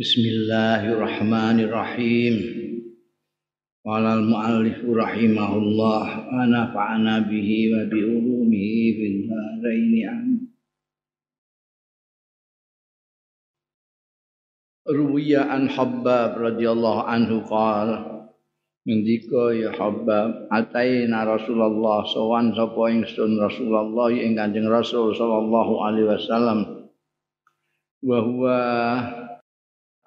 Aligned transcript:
Bismillahirrahmanirrahim. 0.00 2.34
Qala 3.84 4.16
al-muallif 4.16 4.80
rahimahullah 4.80 6.24
wa 6.24 6.48
nafa'ana 6.48 7.28
bihi 7.28 7.68
wa 7.68 7.84
bi 7.84 8.08
ulumihi 8.08 8.96
fil 8.96 9.28
dharain 9.28 10.48
Ruwiya 14.88 15.52
an 15.52 15.68
Habbab 15.68 16.48
radhiyallahu 16.48 17.04
anhu 17.04 17.44
qala 17.44 18.24
Ngendika 18.88 19.52
ya 19.52 19.76
Habbab 19.76 20.48
ataina 20.48 21.28
Rasulullah 21.28 22.08
sawan 22.08 22.56
sapa 22.56 22.88
ingsun 22.88 23.36
Rasulullah 23.36 24.08
ing 24.16 24.32
Kanjeng 24.32 24.64
Rasul 24.64 25.12
sallallahu 25.12 25.84
alaihi 25.84 26.08
wasallam 26.08 26.88
wa 28.00 28.16
huwa 28.24 29.19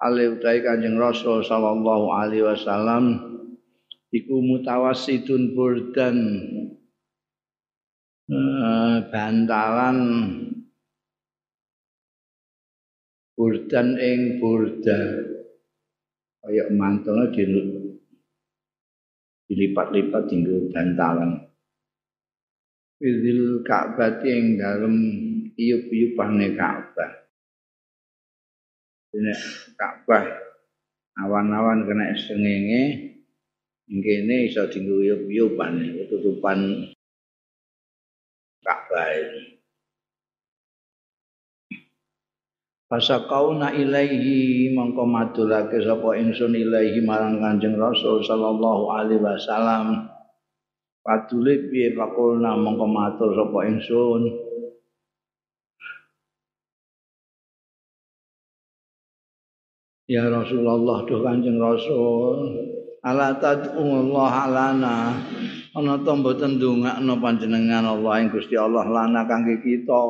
alih 0.04 0.36
utai 0.36 0.60
Kanjeng 0.60 1.00
Rasul 1.00 1.40
sallallahu 1.40 2.12
alaihi 2.12 2.44
wasallam 2.44 3.04
iku 4.12 4.36
mutawasitun 4.44 5.56
burdan 5.56 6.18
uh, 8.28 9.00
bantalan 9.08 9.98
burdan 13.32 13.96
ing 13.96 14.20
burda. 14.44 15.32
Kaya 16.44 16.68
mantulnya 16.76 17.32
dilipat-lipat 19.48 20.22
tinggal 20.28 20.68
bantalan. 20.68 21.48
Fidil 23.00 23.64
Ka'bah 23.64 24.20
ing 24.20 24.60
dalem 24.60 24.96
iyup-iyupane 25.56 26.52
Ka'bah 26.52 27.23
Nek 29.14 29.40
Ka'bah 29.78 30.26
awan-awan 31.22 31.86
kena 31.86 32.10
sengenge 32.18 33.14
ngene 33.86 34.50
iso 34.50 34.66
dingguyup-yupan 34.66 36.02
tutupan 36.10 36.90
Ka'bah 38.64 39.08
ini. 39.14 39.54
Fasakauna 42.90 43.74
ilaihi 43.74 44.70
mongko 44.74 45.02
madulake 45.06 45.82
sapa 45.82 46.14
ingsun 46.18 46.54
ilaihi 46.54 47.02
marang 47.02 47.38
Kanjeng 47.38 47.78
Rasul 47.78 48.22
sallallahu 48.22 48.92
alaihi 48.98 49.22
wasallam. 49.22 50.10
Padule 51.04 51.70
piye 51.70 51.94
pakulna 51.94 52.54
mongko 52.54 52.86
matur 52.86 53.30
sapa 53.34 53.58
ingsun. 53.66 54.43
Ya 60.04 60.28
Rasulullah 60.28 61.08
tuh 61.08 61.24
Kanjeng 61.24 61.56
Rasul. 61.56 62.60
Ala 63.04 63.36
tad'ullah 63.40 64.48
alana 64.48 64.96
ana 65.76 65.94
ta 66.00 66.12
mboten 66.12 66.56
ndongakno 66.56 67.20
panjenengan 67.20 67.84
Allah 67.84 68.20
ing 68.20 68.28
Gusti 68.32 68.56
Allah 68.56 68.84
lana 68.84 69.24
kangge 69.24 69.64
kita. 69.64 70.00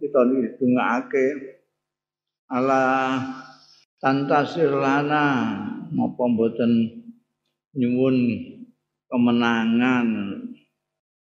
Kita 0.00 0.20
niki 0.28 0.52
ndongakake. 0.60 1.26
Ala 2.52 2.84
tantasir 4.04 4.68
lana. 4.68 5.24
Napa 5.92 6.24
mboten 6.24 6.88
nyuwun 7.76 8.16
kemenangan 9.08 10.08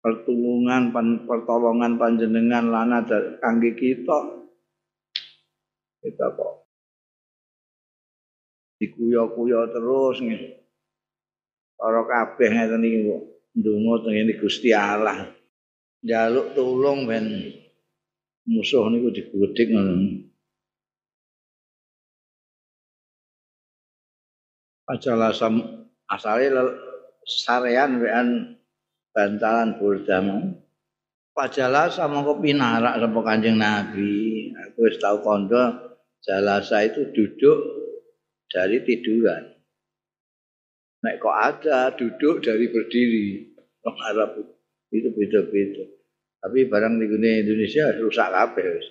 pertulungan 0.01 0.93
pertolongan 1.29 2.01
panjenengan 2.01 2.65
lana 2.69 3.05
kangge 3.41 3.77
kita. 3.77 4.41
Kita 6.01 6.33
kok 6.33 6.60
dikuyo-kuyo 8.81 9.69
terus 9.69 10.25
nih. 10.25 10.57
Para 11.77 12.01
kabeh 12.09 12.49
ngeten 12.49 12.81
iki 12.81 12.99
kok 13.05 13.21
ndonga 13.61 13.93
teng 14.01 14.29
Gusti 14.41 14.73
Allah. 14.73 15.29
Jaluk 16.01 16.57
tulung 16.57 17.05
ben 17.05 17.25
musuh 18.49 18.89
niku 18.89 19.13
digudik 19.13 19.69
ngono. 19.69 20.25
Ajalah 24.89 25.29
sam 25.31 25.85
asale 26.09 26.49
sarean 27.23 28.01
wean 28.01 28.57
bantalan 29.13 29.77
burdam. 29.77 30.57
Sama 31.31 32.21
kok 32.21 32.37
pinarak 32.43 33.01
sapa 33.01 33.19
Kanjeng 33.25 33.57
Nabi. 33.57 34.53
Aku 34.53 34.85
tau 35.01 35.25
kondo 35.25 35.63
jalasa 36.21 36.85
itu 36.85 37.09
duduk 37.09 37.80
dari 38.51 38.83
tiduran. 38.83 39.43
Nek 41.01 41.17
kok 41.17 41.33
ada 41.33 41.95
duduk 41.95 42.43
dari 42.43 42.67
berdiri. 42.69 43.55
Orang 43.81 43.99
Arab 44.13 44.29
itu 44.93 45.09
beda-beda. 45.09 45.87
Tapi 46.41 46.69
barang 46.69 47.01
di 47.01 47.05
Indonesia 47.09 47.89
rusak 47.97 48.29
kabeh 48.29 48.65
wis. 48.77 48.87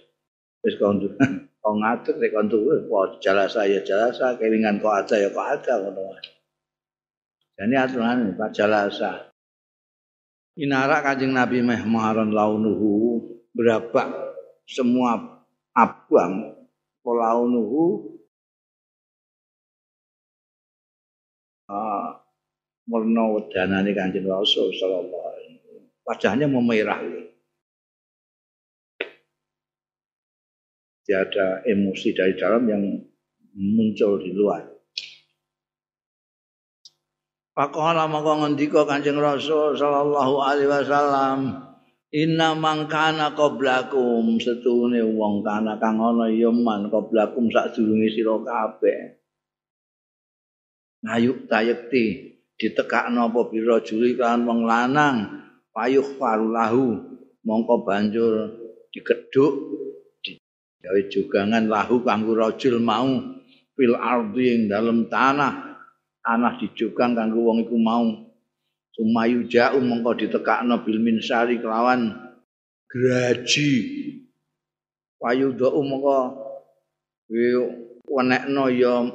Wis 0.67 0.75
kondur. 0.81 1.15
Kok 1.61 1.77
ngatur 1.77 2.17
nek 2.17 2.33
kondur 2.33 2.89
kok 2.89 3.21
jalasa 3.21 3.69
ya 3.69 3.85
jalasa, 3.85 4.33
kelingan 4.41 4.81
kok 4.81 4.97
ada 4.97 5.21
ya 5.21 5.29
kok 5.29 5.45
ada 5.45 5.77
ngono. 5.77 6.17
Jadi 7.53 7.75
aturan 7.77 8.33
Pak 8.33 8.49
jalasa. 8.57 9.29
Inara 10.57 11.05
kanjeng 11.05 11.37
Nabi 11.37 11.61
Mehmaron 11.61 12.33
launuhu 12.33 13.21
berapa 13.53 14.33
semua 14.65 15.45
abang 15.77 16.65
polaunuhu 17.05 18.20
Warna 22.91 23.23
wedanane 23.31 23.95
Kanjeng 23.95 24.27
Rasul 24.27 24.75
sallallahu 24.75 25.27
alaihi 25.31 25.55
wasallam. 25.63 25.87
Wajahnya 26.03 26.47
memerah. 26.51 26.99
Tidak 31.07 31.67
emosi 31.67 32.09
dari 32.15 32.35
dalam 32.35 32.67
yang 32.67 32.83
muncul 33.55 34.19
di 34.19 34.35
luar. 34.35 34.67
Pakola 37.55 38.11
maka 38.11 38.43
ngendika 38.43 38.83
Kanjeng 38.87 39.23
Rasul 39.23 39.79
sallallahu 39.79 40.35
alaihi 40.43 40.71
wasallam, 40.71 41.39
Inna 42.11 42.59
mangkana 42.59 43.39
qablakum 43.39 44.35
setune 44.43 44.99
wong 45.15 45.47
kana 45.47 45.79
kang 45.79 46.03
ana 46.03 46.27
ya 46.27 46.51
man 46.51 46.91
qablakum 46.91 47.47
sadurunge 47.55 48.11
sira 48.11 48.35
kabeh. 48.43 49.20
Ngayuk 51.05 51.49
tayekti 51.49 52.37
ditekakno 52.61 53.33
apa 53.33 53.49
pira 53.49 53.81
juli 53.81 54.17
kan 54.17 54.45
wong 54.45 54.69
lanang? 54.69 55.41
Payuh 55.71 56.19
farulahu 56.19 56.99
mongko 57.47 57.87
banjur 57.87 58.53
dikeduk 58.91 59.55
digawe 60.21 61.01
jugangan 61.09 61.65
lahu 61.71 62.05
kanggo 62.05 62.37
rajul 62.37 62.83
mau. 62.83 63.09
Fil 63.73 63.97
ardi 63.97 64.45
ing 64.53 64.63
dalem 64.69 65.09
tanah. 65.09 65.81
Tanah 66.21 66.61
dijugang 66.61 67.17
kanggo 67.17 67.49
wong 67.49 67.65
iku 67.65 67.81
mau. 67.81 68.05
Sumayu 68.93 69.49
ja'u 69.49 69.81
mongko 69.81 70.21
ditekakno 70.21 70.85
bil 70.85 71.01
minsari 71.01 71.57
kelawan 71.63 72.13
graji. 72.91 73.73
Payuh 75.17 75.57
mongko 75.57 76.19
wenekno 78.11 78.65
ya 78.75 79.07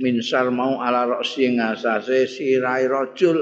minsar 0.00 0.48
mau 0.48 0.80
ala 0.80 1.04
roksi 1.04 1.60
ngasase 1.60 2.24
sirai 2.24 2.88
rojul 2.88 3.38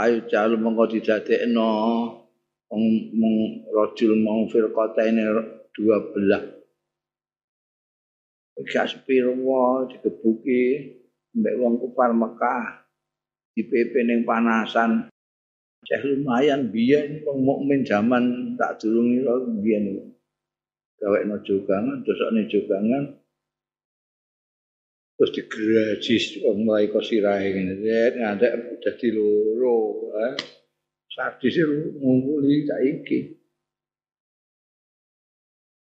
ayo 0.00 0.24
jalu 0.26 0.56
mongko 0.56 0.96
didadekno 0.96 1.70
mong 2.74 3.36
rojul 3.70 4.18
mau 4.18 4.42
firqata 4.50 5.06
ini 5.06 5.22
dua 5.74 6.02
belah. 6.10 6.42
Gak 8.64 8.86
sepirwa 8.90 9.90
dikebuki 9.90 10.62
mbak 11.34 11.54
wong 11.58 11.74
kupar 11.82 12.14
Mekah 12.14 12.86
di 13.54 13.66
PP 13.66 13.92
ning 14.06 14.20
panasan. 14.22 15.10
Cek 15.84 16.00
lumayan 16.06 16.72
biyen 16.72 17.22
wong 17.26 17.44
mukmin 17.44 17.84
zaman 17.84 18.56
tak 18.56 18.80
durung 18.80 19.10
biyen 19.60 20.13
gawe 21.04 21.20
no 21.28 21.36
jogangan, 21.44 22.00
dosa 22.00 22.32
no 22.32 22.40
jogangan, 22.48 23.04
terus 25.20 25.30
digeraji 25.36 26.16
mulai 26.56 26.88
ke 26.88 27.00
sirahe 27.04 27.52
ini, 27.52 27.76
ngantek 28.16 28.80
jadi 28.80 29.08
loro, 29.12 30.08
eh. 30.16 30.34
sadis 31.12 31.60
ngumpuli 32.00 32.64
saiki. 32.64 33.20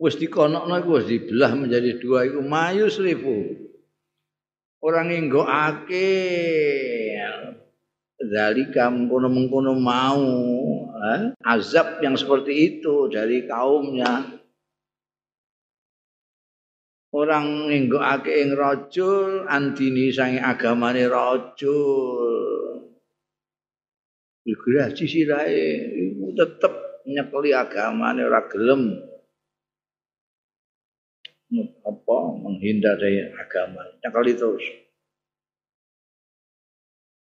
Wis 0.02 0.18
dikonokno 0.18 0.74
iku 0.82 0.98
wis 0.98 1.06
dibelah 1.06 1.54
menjadi 1.54 2.02
dua 2.02 2.26
iku 2.26 2.42
mayu 2.42 2.90
seribu. 2.90 3.70
Orang 4.82 5.14
nginggokake 5.14 6.10
zalika 8.18 8.90
mengkono-mengkono 8.90 9.78
mau 9.78 10.26
eh? 11.06 11.38
azab 11.46 12.02
yang 12.02 12.18
seperti 12.18 12.82
itu 12.82 13.06
dari 13.14 13.46
kaumnya 13.46 14.41
orang 17.12 17.68
nginggokake 17.68 18.32
ing 18.40 18.56
rajul 18.56 19.44
andini 19.48 20.12
sange 20.16 20.40
agamane 20.40 21.04
rajul. 21.08 22.88
Digraji 24.42 25.06
sirahe 25.06 25.66
iku 25.94 26.34
tetep 26.34 26.74
nyekeli 27.06 27.52
agamane 27.54 28.22
ora 28.26 28.42
gelem. 28.48 28.84
Apa 31.84 32.18
menghindar 32.40 32.96
dari 32.96 33.28
agama. 33.28 33.84
Nyekeli 34.00 34.34
terus. 34.40 34.66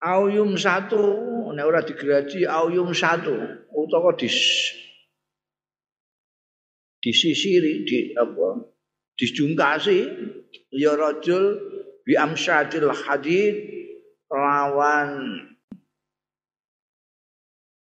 Auyum 0.02 0.58
satu, 0.58 0.98
nek 1.54 1.62
ora 1.62 1.82
digraji 1.82 2.42
auyum 2.42 2.90
satu, 2.90 3.38
utawa 3.70 4.14
dis 4.18 4.34
disisiri 7.02 7.82
di 7.86 7.98
apa 8.14 8.71
dijungkasi 9.22 9.98
ya 10.74 10.98
rajul 10.98 11.62
bi 12.02 12.18
amsyadil 12.18 12.90
hadid 12.90 13.54
lawan 14.26 15.38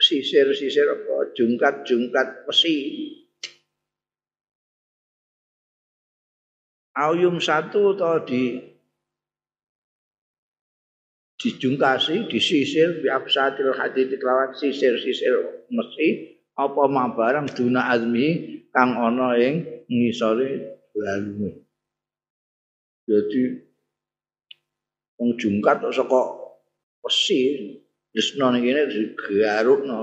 sisir-sisir 0.02 0.90
apa 0.90 1.30
jungkat-jungkat 1.38 2.50
besi. 2.50 2.78
Auyum 6.98 7.38
satu 7.38 7.94
atau 7.94 8.26
di 8.26 8.60
dijungkasi, 11.40 12.28
disisir, 12.28 13.00
biabsatil 13.00 13.72
hadid 13.78 14.12
kelawan 14.20 14.52
sisir-sisir 14.58 15.64
mesi, 15.72 16.42
apa 16.58 16.84
ma 16.92 17.08
barang 17.14 17.48
duna 17.56 17.88
azmi 17.96 18.60
kang 18.76 19.00
ana 19.00 19.40
ing 19.40 19.88
ngisore 19.88 20.79
lalu. 21.00 21.56
Jadi 23.10 23.42
wong 25.18 25.34
jungkat 25.40 25.82
saka 25.90 26.22
besi 27.02 27.74
desno 28.14 28.52
ning 28.54 28.64
kene 28.68 28.82
digarukno. 28.92 29.98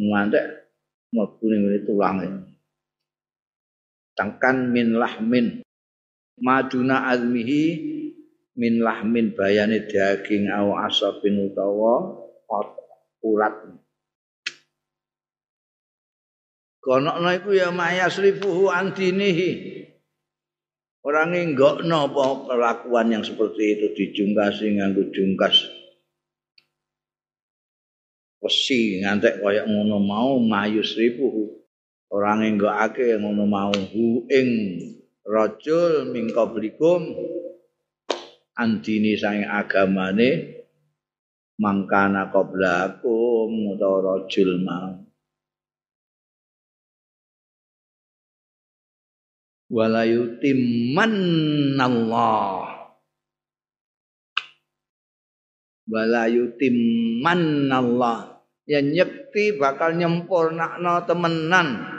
Ngantek 0.00 0.44
mlebu 1.12 1.44
ning 1.46 1.62
tulange. 1.86 2.28
Tangkan 4.16 4.72
min 4.72 4.98
lahmin 4.98 5.46
maduna 6.40 7.08
azmihi 7.12 7.62
min 8.56 8.82
lahmin 8.82 9.32
bayane 9.32 9.86
daging 9.86 10.50
au 10.52 10.76
asapin 10.76 11.48
utawa 11.48 12.18
urat. 13.24 13.79
Konokno 16.80 17.28
iku 17.36 17.52
ya 17.52 17.68
mayasrifuhu 17.68 18.72
antinihi. 18.72 19.80
Orang 21.04 21.32
nggokno 21.32 22.12
apa 22.12 22.24
perlakuan 22.48 23.12
yang 23.12 23.24
seperti 23.24 23.76
itu 23.76 23.86
dijungkasi 23.96 24.76
nganggo 24.76 25.08
jungkas 25.12 25.80
wesi 28.40 29.04
ngantek 29.04 29.44
kaya 29.44 29.68
ngono 29.68 30.00
mau 30.00 30.40
mayusrifuhu. 30.40 31.60
Orang 32.10 32.42
nggokake 32.42 33.20
ngono 33.20 33.44
mau 33.46 33.70
hu 33.70 34.26
ing 34.26 34.48
rajul 35.22 36.10
min 36.10 36.32
qablikum 36.32 37.14
antini 38.58 39.14
sang 39.14 39.46
agamane 39.46 40.58
mangkana 41.60 42.32
qablakum 42.34 43.76
utawa 43.76 43.98
rajul 44.02 44.58
mau 44.64 45.09
wala 49.70 50.02
yutimmanallah 50.02 52.80
wala 55.90 56.30
yutimmanallah 56.30 58.38
yang 58.70 58.94
nyekti 58.94 59.58
bakal 59.58 59.98
nyempurnakno 59.98 61.02
temenan. 61.02 61.98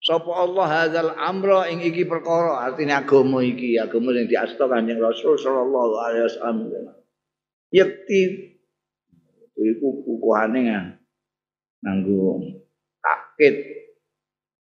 Sapa 0.00 0.32
Allah 0.32 0.66
hadzal 0.68 1.12
amra 1.16 1.68
ing 1.68 1.80
iki 1.84 2.08
perkara? 2.08 2.64
Artinya 2.64 3.04
agama 3.04 3.44
iki 3.44 3.76
agama 3.80 4.12
sing 4.16 4.28
diasta 4.28 4.68
Kanjeng 4.68 5.00
Rasul 5.00 5.36
sallallahu 5.36 5.92
alaihi 6.00 6.24
wasallam. 6.28 6.64
Yekti 7.72 8.20
iku 9.60 9.88
kukuhane 10.04 10.96
nganggo 11.84 12.40
takit 13.00 13.83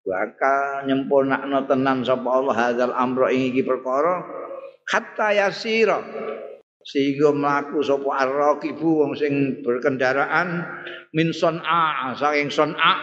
bakal 0.04 0.84
nyempurnakno 0.86 1.64
tenan 1.66 2.04
sapa 2.04 2.28
Allah 2.28 2.56
hadzal 2.56 2.94
amra 2.94 3.32
ing 3.32 3.56
iki 3.56 3.64
perkara. 3.64 4.24
Hatta 4.84 5.32
yasira. 5.32 6.04
Sehingga 6.84 7.32
mlaku 7.32 7.80
sapa 7.80 8.28
arraqibu 8.28 9.08
wong 9.08 9.12
sing 9.16 9.64
berkendaraan 9.64 10.68
min 11.16 11.32
son'a 11.32 12.12
saking 12.20 12.52
son'a 12.52 12.94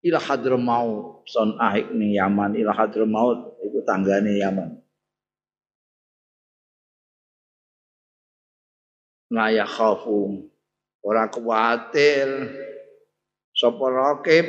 ila 0.00 0.16
hadramaut 0.16 1.28
son'a 1.28 1.76
ini 1.76 2.16
Yaman 2.16 2.56
ila 2.56 2.72
hadramaut 2.72 3.60
iku 3.60 3.84
tanggane 3.84 4.40
Yaman. 4.40 4.80
La 9.36 9.52
ya 9.52 9.68
khafu 9.68 10.48
ora 11.04 11.28
kuwatir 11.28 12.48
sapa 13.52 13.84
raqib 13.92 14.46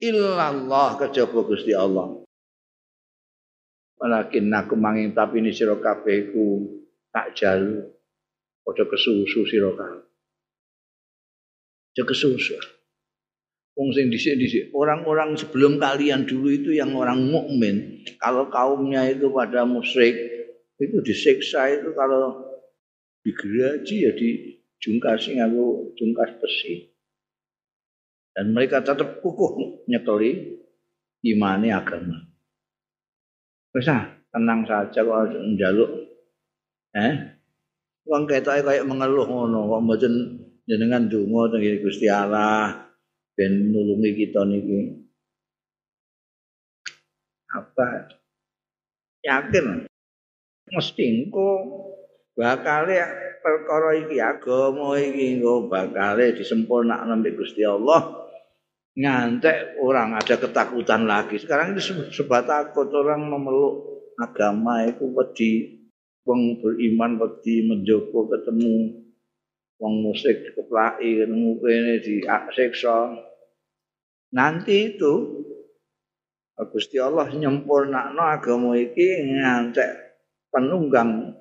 illallah 0.00 1.00
kejaba 1.00 1.40
Gusti 1.46 1.72
Allah. 1.72 2.20
Walakin 3.96 4.52
aku 4.52 4.76
manging 4.76 5.16
tapi 5.16 5.40
ini 5.40 5.56
sira 5.56 5.72
kabeh 5.80 6.28
iku 6.28 6.68
tak 7.08 7.32
jalu 7.32 7.80
padha 8.60 8.84
kesusu 8.84 9.48
sira 9.48 9.72
kabeh. 9.72 10.04
kesusu. 11.96 12.76
Wong 13.76 13.92
sing 13.92 14.08
dhisik-dhisik, 14.08 14.72
orang-orang 14.72 15.36
sebelum 15.36 15.76
kalian 15.76 16.24
dulu 16.24 16.48
itu 16.48 16.72
yang 16.72 16.96
orang 16.96 17.28
mukmin, 17.28 18.00
kalau 18.16 18.48
kaumnya 18.48 19.04
itu 19.04 19.28
pada 19.28 19.68
musyrik, 19.68 20.16
itu 20.80 20.96
disiksa 21.04 21.68
itu 21.76 21.92
kalau 21.92 22.40
digeraji 23.20 23.96
ya 24.00 24.12
dijungkasi 24.16 25.36
ngaku 25.36 25.92
jungkas 25.92 26.40
besi. 26.40 26.95
Dan 28.36 28.52
mereka 28.52 28.84
tetap 28.84 29.24
kukuh 29.24 29.88
nyekeli 29.88 30.60
imani 31.24 31.72
agama. 31.72 32.20
Bisa 33.72 34.12
tenang 34.28 34.68
saja 34.68 35.00
kalau 35.00 35.24
njaluk. 35.56 35.90
Eh? 36.92 37.14
Wong 38.04 38.28
ketoke 38.28 38.60
kaya 38.60 38.84
mengeluh 38.84 39.24
ngono 39.24 39.72
kok 39.72 39.82
mboten 39.82 40.14
jenengan 40.68 41.08
donga 41.08 41.56
teng 41.56 41.64
Gusti 41.80 42.06
Allah 42.12 42.92
ben 43.32 43.72
nulungi 43.72 44.12
kita 44.12 44.44
niki. 44.44 45.00
Apa? 47.56 48.12
Yakin 49.24 49.88
mesti 50.76 51.04
engko 51.08 51.50
bakal 52.36 52.84
perkara 53.40 53.96
iki 53.96 54.20
agama 54.20 55.00
iki 55.00 55.40
engko 55.40 55.72
bakal 55.72 56.20
disempurnakno 56.20 57.24
Gusti 57.32 57.64
Allah. 57.64 58.25
Ngantek 58.96 59.76
orang 59.84 60.16
ada 60.16 60.40
ketakutan 60.40 61.04
lagi. 61.04 61.36
Sekarang 61.36 61.76
ini 61.76 61.84
sebab 61.84 62.42
takut 62.48 62.88
orang 62.96 63.28
memeluk 63.28 64.00
agama 64.16 64.88
itu 64.88 65.04
wedi 65.12 65.52
wong 66.24 66.64
beriman 66.64 67.20
wedi 67.20 67.68
menjogo 67.68 68.32
ketemu 68.32 69.04
wong 69.76 69.94
musik 70.00 70.56
keplaki 70.56 71.20
ketemu 71.20 71.50
kene 71.60 71.94
di 72.00 72.14
seksa. 72.56 73.12
Nanti 74.32 74.96
itu 74.96 75.44
Gusti 76.56 76.96
Allah 76.96 77.28
nyempurnakno 77.28 78.24
agama 78.24 78.80
iki 78.80 79.28
ngantek 79.28 79.92
penunggang 80.48 81.36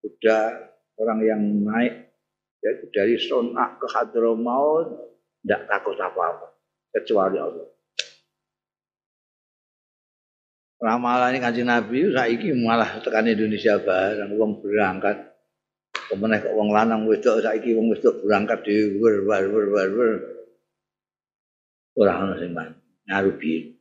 kuda 0.00 0.40
orang 0.96 1.20
yang 1.20 1.42
naik 1.68 2.16
ya 2.64 2.70
dari 2.96 3.20
sonak 3.20 3.76
ke 3.76 3.86
hadramaut 3.92 4.88
tidak 5.44 5.68
takut 5.68 6.00
apa-apa 6.00 6.51
kecuali 6.92 7.40
Allah. 7.40 7.68
Ramalan 10.82 11.38
kanjeng 11.38 11.70
Nabi 11.70 12.10
saiki 12.10 12.50
malah 12.58 12.98
tekan 12.98 13.30
Indonesia 13.30 13.78
bareng 13.78 14.34
wong 14.34 14.58
berangkat. 14.58 15.30
Kemeneh 16.10 16.42
kok 16.42 16.58
wong 16.58 16.74
lanang 16.74 17.06
wedok 17.06 17.38
saiki 17.38 17.72
wong 17.78 17.94
wedok 17.94 18.18
berangkat 18.26 18.66
di 18.66 18.98
wer 18.98 19.22
wer 19.22 19.46
wer 19.46 19.66
wer. 19.70 20.12
Ora 21.94 22.18
ana 22.18 22.34
sing 22.34 22.50
ngarubi. 23.06 23.78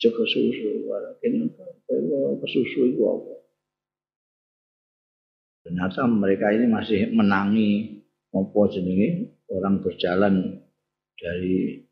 Joko 0.00 0.24
susu, 0.24 0.88
walakin 0.88 1.52
susu 2.48 2.80
itu 2.88 3.04
apa? 3.04 3.34
Ternyata 5.60 6.08
mereka 6.08 6.48
ini 6.56 6.64
masih 6.64 7.12
menangi 7.12 8.00
apa 8.32 8.60
jenenge 8.72 9.36
orang 9.50 9.82
berjalan 9.82 10.34
dari 11.18 11.82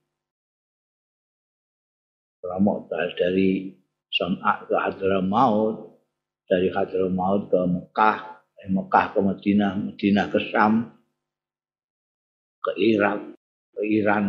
Mu'taz 2.58 3.12
dari 3.18 3.76
Son'a 4.08 4.64
ke 4.64 4.72
Hadramaut, 4.72 6.00
dari 6.48 6.72
Hadramaut 6.72 7.52
ke 7.52 7.60
Mekah, 7.60 8.18
dari 8.56 8.70
Mekah 8.72 9.06
ke 9.12 9.18
Madinah, 9.20 9.72
Madinah 9.76 10.26
ke 10.32 10.38
Syam, 10.48 10.74
ke 12.64 12.72
Irak, 12.80 13.36
ke 13.76 13.82
Iran. 13.84 14.26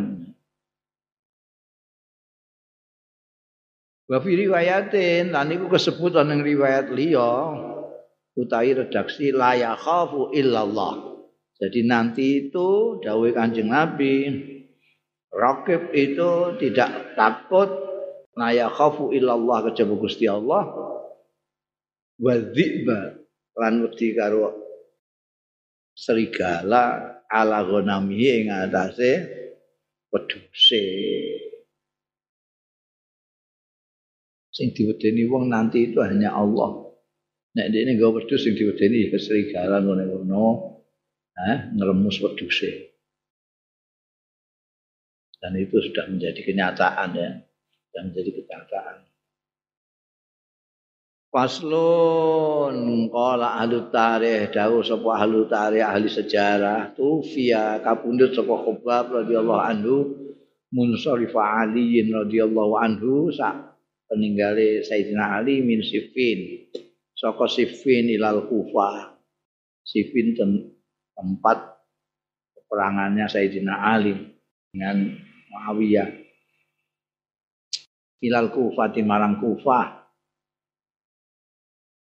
Fi 4.10 4.32
riwayatin 4.34 5.30
lan 5.30 5.54
iku 5.54 5.70
kesebut 5.70 6.18
ana 6.18 6.34
riwayat 6.34 6.90
liya 6.90 7.54
utawi 8.34 8.74
redaksi 8.74 9.30
la 9.30 9.54
yakhafu 9.54 10.34
illallah. 10.34 11.09
Jadi 11.60 11.84
nanti 11.84 12.48
itu 12.48 13.00
dawuh 13.04 13.36
Kanjeng 13.36 13.68
Nabi 13.68 14.32
Rakib 15.30 15.92
itu 15.94 16.58
tidak 16.58 17.14
takut 17.14 17.70
la 18.34 18.50
yakhafu 18.56 19.12
illallah 19.12 19.70
kejaba 19.70 19.94
Gusti 20.00 20.26
Allah 20.26 20.66
wa 22.20 22.36
lan 23.60 23.74
wedi 23.84 24.16
karo 24.16 24.56
serigala 25.94 27.14
ala 27.28 27.60
ghanamihi 27.68 28.48
ing 28.48 28.48
atase 28.50 29.12
wedhuse 30.10 30.84
sing 34.50 34.76
diwedeni 34.76 35.24
wong 35.28 35.48
nanti 35.48 35.92
itu 35.92 36.04
hanya 36.04 36.36
Allah. 36.36 36.92
Nek 37.56 37.72
ini 37.72 37.96
gak 37.96 38.12
wedhus 38.12 38.44
sing 38.44 38.60
diwedeni 38.60 39.08
ya 39.08 39.16
serigala 39.16 39.80
ngono-ngono. 39.80 40.79
Eh, 41.40 41.72
ngeremus 41.72 42.20
wedhuse. 42.20 42.92
Dan 45.40 45.56
itu 45.56 45.80
sudah 45.80 46.12
menjadi 46.12 46.44
kenyataan 46.44 47.16
ya. 47.16 47.30
Sudah 47.88 48.02
menjadi 48.12 48.30
kenyataan. 48.36 48.98
Faslun 51.30 53.08
qala 53.14 53.62
ahli 53.62 53.78
tarikh 53.94 54.50
dawuh 54.50 54.82
sapa 54.82 55.10
ahli 55.14 55.46
tarikh 55.46 55.86
ahli 55.86 56.10
sejarah 56.10 56.98
tufia 56.98 57.80
kapundhut 57.86 58.34
sapa 58.34 58.66
Khabbab 58.66 59.24
radhiyallahu 59.24 59.62
anhu 59.62 59.96
munsarifa 60.74 61.38
aliyin 61.64 62.10
radhiyallahu 62.10 62.74
anhu 62.82 63.30
sak 63.30 63.78
peninggali 64.10 64.82
Sayyidina 64.82 65.38
Ali 65.38 65.62
min 65.62 65.86
Siffin 65.86 66.66
saka 67.14 67.46
Siffin 67.46 68.10
ilal 68.10 68.50
Kufah 68.50 69.14
Siffin 69.86 70.34
tempat 71.20 71.84
peperangannya 72.56 73.28
Sayyidina 73.28 73.76
Ali 73.76 74.16
dengan 74.72 75.20
Muawiyah 75.52 76.08
ilal 78.24 78.48
Kufah 78.56 78.88
di 78.96 79.04
marang 79.04 79.44
Kufah 79.44 80.00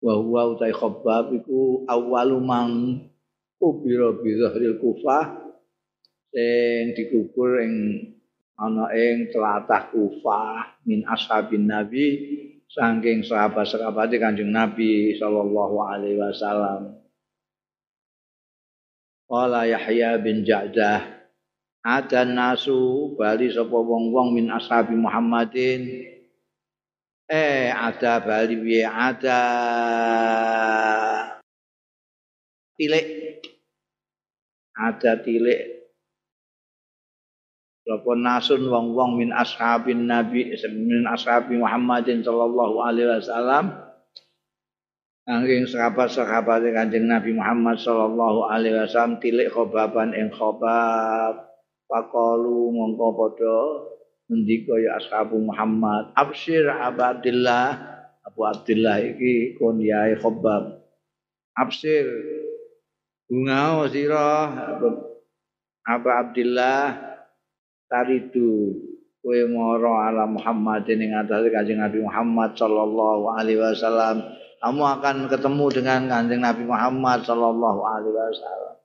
wa 0.05 0.15
huwa 0.21 0.57
utai 0.57 0.73
khabbab 0.73 1.37
iku 1.37 1.85
awwalu 1.85 2.41
man 2.41 2.69
ubira 3.61 4.17
bi 4.17 4.41
zahril 4.41 4.81
Kufah 4.81 5.45
dikubur 6.97 7.61
ing 7.61 7.75
ana 8.57 8.89
ing 8.97 9.29
tlatah 9.29 9.93
Kufah 9.93 10.81
min 10.89 11.05
ashabin 11.05 11.69
Nabi 11.69 12.07
saking 12.75 13.23
sahabat-sahabat 13.23 14.11
Kanjeng 14.19 14.51
Nabi 14.51 15.15
sallallahu 15.15 15.77
alaihi 15.85 16.19
wasallam. 16.19 17.04
Qala 19.25 19.65
Yahya 19.65 20.21
bin 20.21 20.45
Ja'dah 20.45 21.15
ada 21.85 22.25
nasu 22.25 23.13
bali 23.13 23.53
sapa 23.53 23.77
wong-wong 23.77 24.33
min 24.33 24.49
ashabi 24.49 24.97
Muhammadin? 24.97 25.85
Eh 27.29 27.69
ada 27.69 28.25
bali 28.25 28.57
piye? 28.57 28.89
Ada. 28.89 29.45
Tilik. 32.81 33.07
Ada 34.73 35.21
tilik. 35.21 35.61
Sapa 37.85 38.11
nasun 38.17 38.65
wong-wong 38.65 39.21
min 39.21 39.29
ashabin 39.37 40.09
Nabi 40.09 40.57
min 40.73 41.05
ashabi 41.05 41.61
Muhammadin 41.61 42.25
sallallahu 42.25 42.81
alaihi 42.81 43.13
wasallam 43.13 43.84
Angking 45.25 45.65
sahabat-sahabat 45.65 46.69
kanjeng 46.77 47.09
Nabi 47.09 47.33
Muhammad 47.33 47.81
sallallahu 47.81 48.45
alaihi 48.45 48.77
wasallam 48.77 49.17
tilik 49.25 49.49
khobaban 49.49 50.13
ing 50.13 50.29
khobab. 50.29 51.49
Pakalu 51.89 52.69
mongko 52.69 53.09
padha 53.17 53.61
ngendika 54.29 54.77
ya 54.77 55.01
ashabu 55.01 55.41
Muhammad 55.41 56.13
absyir 56.13 56.69
Abu 56.69 57.01
Abdillah. 57.01 57.73
Abu 58.21 58.41
Abdillah 58.45 59.01
iki 59.01 59.57
kon 59.57 59.81
yae 59.81 60.13
khobab. 60.21 60.85
Absyir 61.57 62.05
bunga 63.25 63.89
sira? 63.89 64.29
Abu 65.89 66.09
Abdillah. 66.13 67.01
Taridu. 67.89 68.77
Kowe 69.25 69.41
moro 69.49 69.97
ala 70.05 70.29
Muhammad 70.29 70.85
ing 70.85 71.17
atase 71.17 71.49
Kanjeng 71.49 71.81
Nabi 71.81 72.05
Muhammad 72.05 72.61
sallallahu 72.61 73.33
alaihi 73.41 73.57
wasallam 73.57 74.21
kamu 74.65 74.81
akan 74.81 75.17
ketemu 75.29 75.67
dengan 75.77 76.01
Kanjeng 76.09 76.41
Nabi 76.41 76.65
Muhammad 76.65 77.21
sallallahu 77.29 77.85
alaihi 77.85 78.17
wasallam. 78.17 78.77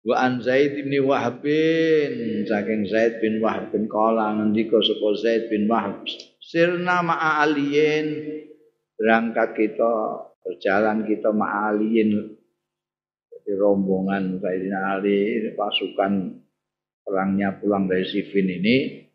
Wa 0.00 0.16
an 0.24 0.40
Zaid 0.40 0.80
bin 0.80 0.88
Wahab 1.04 1.44
bin 1.44 2.48
saking 2.48 2.88
Zaid 2.88 3.20
bin 3.20 3.44
Wahab 3.44 3.76
bin 3.76 3.92
kala 3.92 4.40
ngendika 4.40 4.80
sapa 4.80 5.08
Zaid 5.20 5.52
bin 5.52 5.68
Wahab 5.68 6.08
sirna 6.40 7.04
ma'a 7.04 7.44
aliyin. 7.44 8.40
Berangkat 8.96 9.52
kita 9.52 9.92
berjalan 10.40 11.04
kita 11.04 11.28
ma'a 11.28 11.76
aliyin. 11.76 12.40
Di 13.44 13.52
rombongan 13.52 14.40
Sayyidina 14.40 14.96
Ali 14.96 15.44
pasukan 15.52 16.40
perangnya 17.04 17.60
pulang 17.60 17.84
dari 17.84 18.04
Siffin 18.08 18.48
ini 18.48 19.09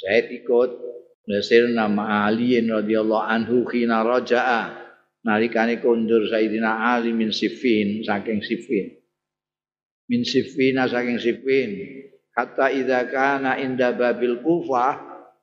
saya 0.00 0.24
ikut. 0.32 0.70
Nasir 1.28 1.70
nama 1.70 2.26
Ali 2.26 2.58
radhiyallahu 2.58 3.22
anhu 3.28 3.68
khina 3.68 4.02
raja'a. 4.02 4.80
Nalikane 5.20 5.78
kondur 5.84 6.24
Sayyidina 6.26 6.96
Ali 6.96 7.12
min 7.12 7.28
Siffin 7.28 8.00
saking 8.00 8.40
Siffin. 8.40 8.98
Min 10.08 10.24
Siffin 10.24 10.80
saking 10.88 11.20
Siffin. 11.20 11.70
Hatta 12.32 12.72
idza 12.72 13.04
kana 13.12 13.60
inda 13.60 13.92
babil 13.92 14.40
Kufah 14.40 14.96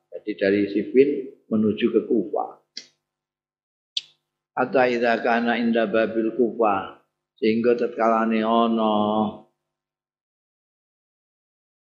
jadi 0.10 0.32
dari 0.34 0.62
Siffin 0.74 1.10
menuju 1.46 1.94
ke 1.94 2.02
Kufah. 2.10 2.58
Hatta 4.58 4.90
idza 4.90 5.14
kana 5.22 5.62
inda 5.62 5.86
babil 5.86 6.34
Kufah 6.34 6.98
sehingga 7.38 7.78
tetkalane 7.78 8.42
ana 8.42 8.96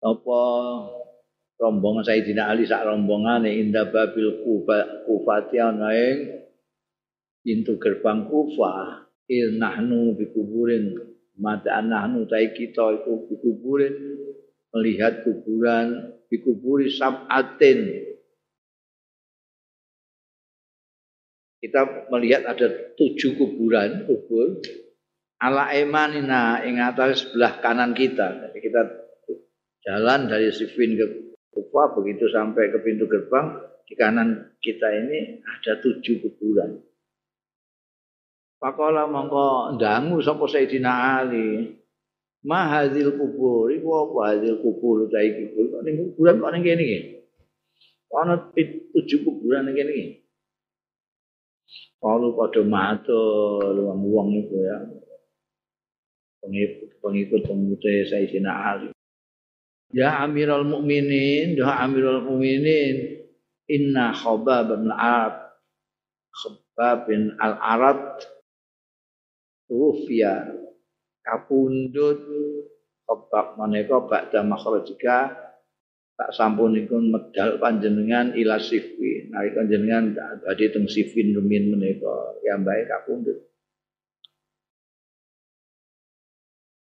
apa 0.00 0.42
rombongan 1.58 2.04
Sayyidina 2.04 2.50
Ali 2.50 2.66
sak 2.66 2.84
rombongane 2.84 3.50
inda 3.54 3.86
babil 3.88 4.42
kufa 4.42 5.06
kufati 5.06 5.56
ana 5.62 5.90
ing 5.94 6.16
pintu 7.44 7.76
gerbang 7.76 8.26
Kufah. 8.26 9.04
Il 9.24 9.56
nahnu 9.56 10.12
bikuburin 10.20 10.92
mata 11.40 11.80
nahnu 11.80 12.28
tai 12.28 12.52
kita 12.52 13.00
iku 13.00 13.24
bikuburin 13.24 13.96
melihat 14.76 15.24
kuburan 15.24 16.12
bikuburi 16.28 16.92
sab'atin 16.92 18.04
kita 21.64 22.12
melihat 22.12 22.44
ada 22.44 22.92
tujuh 23.00 23.40
kuburan 23.40 24.04
kubur. 24.04 24.60
Ala 25.40 25.72
emanina 25.72 26.60
ing 26.60 26.76
atas 26.76 27.24
sebelah 27.24 27.64
kanan 27.64 27.96
kita. 27.96 28.44
Jadi 28.44 28.58
kita 28.60 28.82
jalan 29.84 30.28
dari 30.28 30.52
Sifin 30.52 30.96
ke 30.96 31.06
Kufa 31.54 31.94
begitu 31.94 32.26
sampai 32.34 32.74
ke 32.74 32.82
pintu 32.82 33.06
gerbang 33.06 33.62
di 33.86 33.94
kanan 33.94 34.58
kita 34.58 34.90
ini 34.90 35.38
ada 35.46 35.78
tujuh 35.78 36.18
kuburan. 36.18 36.82
Pakola 38.58 39.06
mongko 39.06 39.78
ndangu 39.78 40.18
sapa 40.18 40.50
Sayyidina 40.50 41.22
Ali. 41.22 41.78
Ma 42.44 42.68
hadzil 42.68 43.16
kubur 43.16 43.72
iku 43.72 43.88
apa 44.04 44.36
hadzil 44.36 44.60
kubur 44.60 45.08
ta 45.08 45.20
iki 45.22 45.56
kubur 45.56 45.80
ning 45.80 45.94
kuburan 45.96 46.42
kok 46.42 46.50
ning 46.52 46.62
kene 46.64 46.82
iki. 46.84 47.00
Ana 48.12 48.34
tujuh 48.92 49.18
kuburan 49.24 49.68
ning 49.68 49.76
kene 49.78 49.92
iki. 49.92 50.08
Kalau 52.04 52.36
pada 52.36 52.60
matur 52.60 53.72
wong-wong 53.80 54.44
itu 54.44 54.60
ya, 54.60 54.76
pengikut 56.44 57.00
pengikut 57.00 57.80
Sayyidina 57.80 58.52
Ali. 58.52 58.93
Ya 59.90 60.24
Amirul 60.24 60.64
Mukminin, 60.64 61.58
ya 61.58 61.84
Amirul 61.84 62.24
Mukminin, 62.24 63.24
inna 63.68 64.14
Khabab 64.16 64.72
bin 64.72 64.88
Arab, 64.88 65.58
Khabab 66.32 66.96
bin 67.10 67.36
Al 67.36 67.54
Arab, 67.60 67.98
Tufia, 69.68 70.44
kapundut 71.24 72.20
khobab 73.08 73.56
maneka 73.56 74.04
ba'da 74.04 74.44
makhrajika. 74.44 75.40
Tak 76.14 76.30
sampunipun 76.30 77.10
medal 77.10 77.58
panjenengan 77.58 78.38
ila 78.38 78.62
sifi. 78.62 79.26
Nalika 79.34 79.66
panjenengan 79.66 80.14
badhe 80.46 80.70
teng 80.70 80.86
sifin 80.86 81.34
rumin 81.34 81.74
menika 81.74 82.38
ya 82.46 82.54
bae 82.54 82.86
kapundhut. 82.86 83.42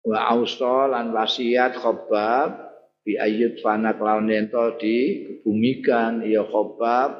Wa 0.01 0.25
ausa 0.33 0.89
lan 0.89 1.13
wasiat 1.13 1.77
khobab 1.77 2.70
bi 3.01 3.17
ayyut 3.17 3.59
fana 3.61 3.97
kelawan 3.97 4.29
ento 4.29 4.77
dikebumikan. 4.77 6.25
Ya 6.25 6.45
khobab 6.45 7.17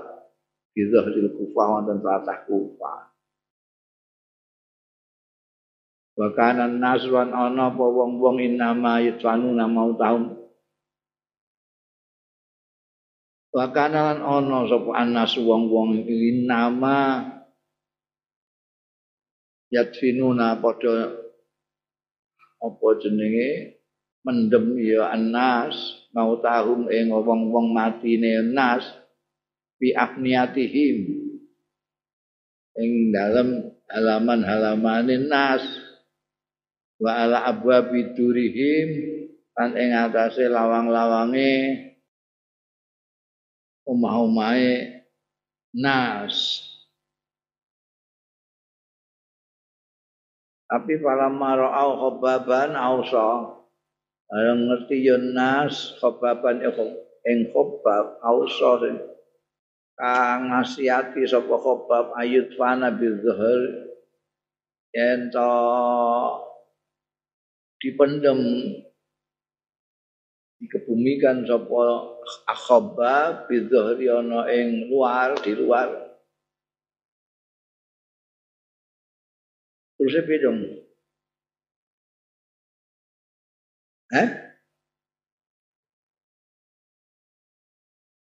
bi 0.72 0.82
zahril 0.88 1.34
kufah 1.36 1.68
wonten 1.78 2.00
tlatah 2.00 2.46
kufah. 2.46 3.12
Wa 6.22 6.28
kana 6.38 6.70
naswan 6.70 7.34
ana 7.34 7.74
apa 7.74 7.82
wong-wong 7.82 8.38
inama 8.44 9.02
yutfanu 9.02 9.58
nama 9.58 9.90
tahun. 9.98 10.38
Wa 13.52 13.68
kana 13.74 14.16
lan 14.16 14.20
ana 14.22 14.64
sapa 14.70 14.92
anas 14.96 15.34
wong-wong 15.36 16.06
iki 16.06 16.46
nama 16.46 17.26
yatfinuna 19.72 20.60
padha 20.60 21.16
apa 22.62 22.88
jenenge 23.02 23.81
mendem 24.26 24.78
ya 24.78 25.14
anas. 25.14 25.76
Mau 26.12 26.36
tahum 26.44 26.92
ing 26.92 27.08
wong-wong 27.08 27.72
matine 27.72 28.44
nas 28.44 28.84
bi 29.80 29.96
afniatihim 29.96 30.98
ing 32.76 33.16
dalem 33.16 33.72
halaman-halamane 33.88 35.16
nas 35.24 35.64
wa 37.00 37.16
ala 37.16 37.48
abwabi 37.48 38.12
durihim. 38.12 38.90
Lan 39.52 39.78
ing 39.78 39.92
atase 39.94 40.48
lawang-lawange 40.48 41.52
omah-omahe 43.88 45.04
nas. 45.76 46.68
Tapi 50.72 51.04
para 51.04 51.28
marau 51.28 52.00
khobaban 52.00 52.80
ausa 52.80 53.61
ayo 54.32 54.52
ngerti 54.56 55.04
yo 55.04 55.20
nas 55.20 56.00
khobaban 56.00 56.64
ing 57.28 57.40
khobab 57.52 58.16
ausa 58.24 58.80
kang 60.00 60.50
ngasiati 60.50 61.28
sapa 61.28 61.56
khobab 61.60 62.16
ayut 62.16 62.50
fana 62.56 62.90
bizhar 62.96 63.92
ento 64.96 65.52
dipendem 67.84 68.40
dikebumikan 70.64 71.44
sapa 71.44 71.84
akhaba 72.48 73.46
bidhari 73.50 74.06
ana 74.08 74.46
ing 74.48 74.94
luar 74.94 75.34
di 75.42 75.58
luar. 75.58 75.90
Terus 79.98 80.18
piye 80.26 80.42
dong 80.42 80.81
eh 84.12 84.30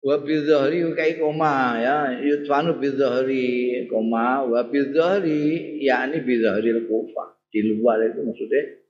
wa 0.01 0.17
bidhari 0.21 0.81
kai 0.97 1.21
koma 1.21 1.77
ya 1.81 1.97
yutfanu 2.21 2.81
bidhari 2.81 3.85
koma 3.89 4.45
wa 4.49 4.61
bidhari 4.65 5.81
yakni 5.85 6.25
bidhari 6.25 6.73
kufa 6.89 7.37
di 7.53 7.61
luar 7.67 8.01
itu 8.07 8.25
maksudnya 8.25 8.81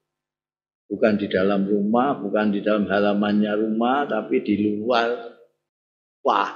bukan 0.90 1.22
di 1.22 1.30
dalam 1.30 1.70
rumah, 1.70 2.18
bukan 2.18 2.50
di 2.50 2.66
dalam 2.66 2.90
halamannya 2.90 3.54
rumah, 3.62 4.10
tapi 4.10 4.42
di 4.42 4.74
luar 4.82 5.38
Wah. 6.20 6.52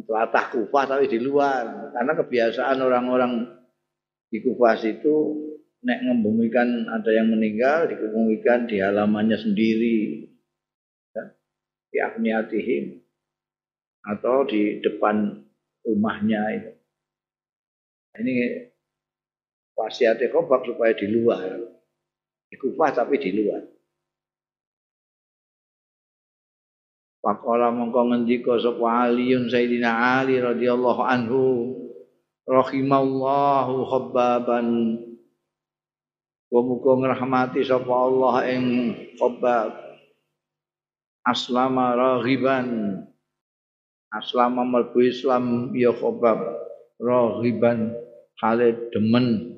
Telatah 0.00 0.44
Kufah 0.54 0.84
tapi 0.86 1.10
di 1.10 1.18
luar. 1.18 1.92
Karena 1.92 2.12
kebiasaan 2.14 2.78
orang-orang 2.78 3.32
di 4.30 4.38
Kufah 4.38 4.78
itu 4.86 5.14
nek 5.80 5.98
ngembumikan 6.04 6.88
ada 6.92 7.10
yang 7.12 7.32
meninggal 7.32 7.88
dikebumikan 7.88 8.68
di 8.68 8.76
halamannya 8.80 9.38
sendiri. 9.40 10.28
Ya. 11.16 11.24
Di 11.90 11.98
atau 14.00 14.48
di 14.48 14.80
depan 14.80 15.44
rumahnya 15.84 16.40
itu. 16.56 16.72
Ini 18.20 18.34
wasiatnya 19.76 20.28
kobak 20.32 20.64
supaya 20.68 20.92
di 20.96 21.06
luar. 21.08 21.56
Di 22.50 22.56
Kufah 22.58 22.90
tapi 22.92 23.16
di 23.16 23.30
luar. 23.36 23.62
Pakola 27.20 27.68
mongko 27.68 28.00
ngendika 28.10 28.56
sapa 28.56 29.12
Aliun 29.12 29.52
Sayyidina 29.52 30.24
Ali 30.24 30.40
radhiyallahu 30.40 31.02
anhu 31.04 31.44
rahimallahu 32.48 33.84
khabbaban 33.84 34.66
Muga 36.50 36.98
ngrahmati 36.98 37.62
sapa 37.62 37.94
Allah 37.94 38.42
ing 38.50 38.64
khabbab 39.22 39.70
aslama 41.22 41.94
raghiban. 41.94 42.98
Aslama 44.10 44.66
mlebu 44.66 44.98
Islam 45.06 45.70
ya 45.78 45.94
khabbab 45.94 46.42
raghiban 46.98 47.94
khalid 48.42 48.90
demen. 48.90 49.54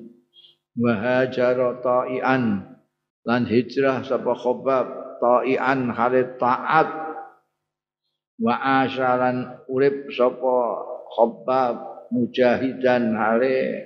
Wa 0.77 0.93
hajara 0.93 1.81
ta'ian. 1.81 2.61
Lan 3.25 3.41
hijrah 3.49 4.05
sapa 4.05 4.37
khobab 4.37 5.17
ta'ian 5.17 5.89
khalid 5.97 6.37
taat. 6.37 6.93
Wa 8.37 8.85
asyalan 8.85 9.65
urip 9.65 10.13
sapa 10.13 10.57
khobab 11.09 12.05
mujahidan 12.13 13.17
hale 13.17 13.81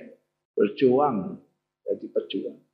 berjuang. 0.52 1.40
Jadi 1.88 2.04
berjuang 2.12 2.67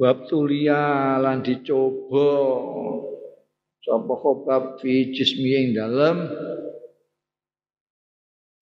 bab 0.00 0.24
tulia 0.32 1.20
lan 1.20 1.44
dicoba. 1.44 2.32
Sapa 3.84 4.12
khobab 4.16 4.80
fi 4.80 5.12
jismi 5.12 5.50
ing 5.60 5.68
dalem? 5.76 6.24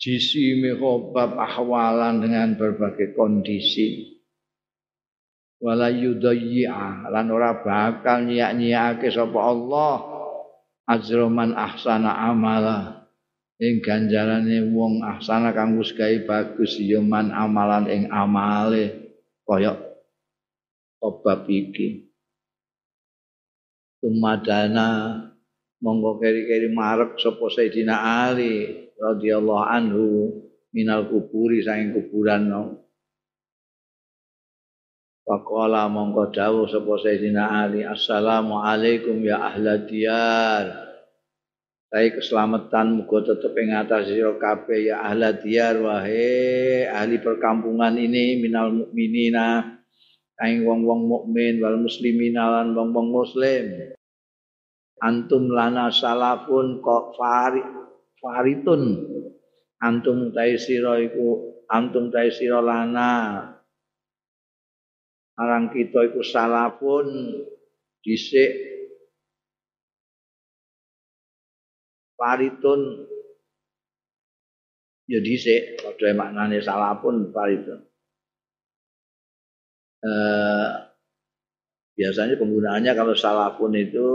Jisimi 0.02 0.74
khobab 0.74 1.38
ahwalan 1.38 2.18
dengan 2.18 2.58
berbagai 2.58 3.14
kondisi. 3.14 4.18
Wala 5.58 5.90
yudayya 5.90 7.10
lan 7.10 7.30
ora 7.30 7.62
bakal 7.62 8.26
nyiak-nyiake 8.26 9.10
sapa 9.10 9.38
Allah. 9.38 9.94
Ajroman 10.90 11.54
ahsana 11.54 12.18
amala. 12.30 13.06
Ing 13.58 13.82
ganjarane 13.82 14.70
wong 14.70 15.02
ahsana 15.02 15.50
kang 15.50 15.74
wis 15.76 15.90
bagus 15.98 16.78
ya 16.78 17.02
man 17.02 17.34
amalan 17.34 17.90
ing 17.90 18.02
amale. 18.08 19.18
Kaya 19.42 19.87
obab 20.98 21.46
iki 21.46 22.08
tumadana 24.02 24.88
monggo 25.82 26.18
keri-keri 26.18 26.70
marek 26.70 27.18
sapa 27.18 27.46
Sayyidina 27.50 28.26
Ali 28.30 28.88
radhiyallahu 28.98 29.64
anhu 29.66 30.06
minal 30.74 31.06
kuburi 31.06 31.62
saking 31.62 31.94
kuburan 31.94 32.50
no. 32.50 32.62
Faqala 35.28 35.86
mongko 35.92 36.32
dawuh 36.32 36.66
sapa 36.66 36.92
Sayyidina 37.04 37.68
Ali, 37.68 37.84
Assalamu 37.84 38.64
alaikum 38.64 39.20
ya 39.20 39.44
ahla 39.44 39.76
diyar. 39.84 40.88
Saya 41.88 42.12
keselamatan 42.12 43.00
muga 43.00 43.24
tetep 43.24 43.56
ing 43.56 43.72
atas 43.72 44.12
kabeh 44.12 44.92
ya 44.92 45.00
ahla 45.08 45.40
diyar 45.40 45.80
wahai 45.80 46.84
ahli 46.84 47.16
perkampungan 47.16 47.96
ini 47.96 48.44
minal 48.44 48.68
mukminina 48.68 49.77
kaing 50.38 50.62
wong-wong 50.62 51.10
mukmin 51.10 51.58
wal 51.58 51.76
muslimina 51.82 52.62
lan 52.62 52.72
wong-wong 52.78 53.10
muslim. 53.10 53.94
Antum 55.02 55.50
lana 55.50 55.90
salafun 55.90 56.78
kok 56.78 57.18
fari 57.18 57.62
faritun. 58.22 58.82
Antum 59.78 60.34
taisira 60.34 60.98
iku 60.98 61.54
antum 61.70 62.10
taisira 62.10 62.58
lana 62.58 63.10
Arang 65.38 65.70
kita 65.70 66.10
iku 66.10 66.18
salafun 66.26 67.30
dhisik 68.02 68.50
paritun 72.18 73.06
ya 75.06 75.22
dhisik 75.22 75.78
padha 75.78 76.10
maknane 76.10 76.58
salafun 76.58 77.30
paritun. 77.30 77.87
Eh, 79.98 80.70
biasanya 81.98 82.38
penggunaannya 82.38 82.92
kalau 82.94 83.14
salafun 83.18 83.74
itu 83.74 84.08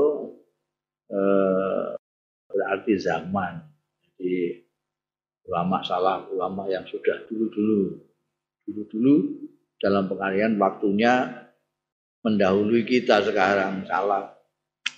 eh, 1.12 1.88
berarti 2.48 2.94
zaman. 2.96 3.60
Jadi 4.04 4.64
ulama 5.44 5.84
salaf, 5.84 6.32
ulama 6.32 6.72
yang 6.72 6.88
sudah 6.88 7.28
dulu-dulu 7.28 8.00
dulu-dulu 8.64 9.16
dalam 9.76 10.08
pengajian 10.08 10.56
waktunya 10.56 11.44
mendahului 12.24 12.88
kita 12.88 13.20
sekarang 13.28 13.84
salah. 13.84 14.32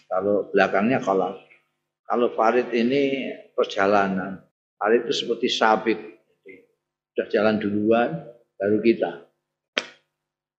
Kalau 0.05 0.53
belakangnya 0.53 1.01
kalah. 1.01 1.33
Kalau 2.05 2.29
Farid 2.37 2.69
ini 2.77 3.33
perjalanan. 3.57 4.45
Farid 4.77 5.09
itu 5.09 5.25
seperti 5.25 5.49
sabit. 5.49 5.99
sudah 7.15 7.31
jalan 7.31 7.55
duluan, 7.57 8.11
baru 8.59 8.77
kita. 8.83 9.24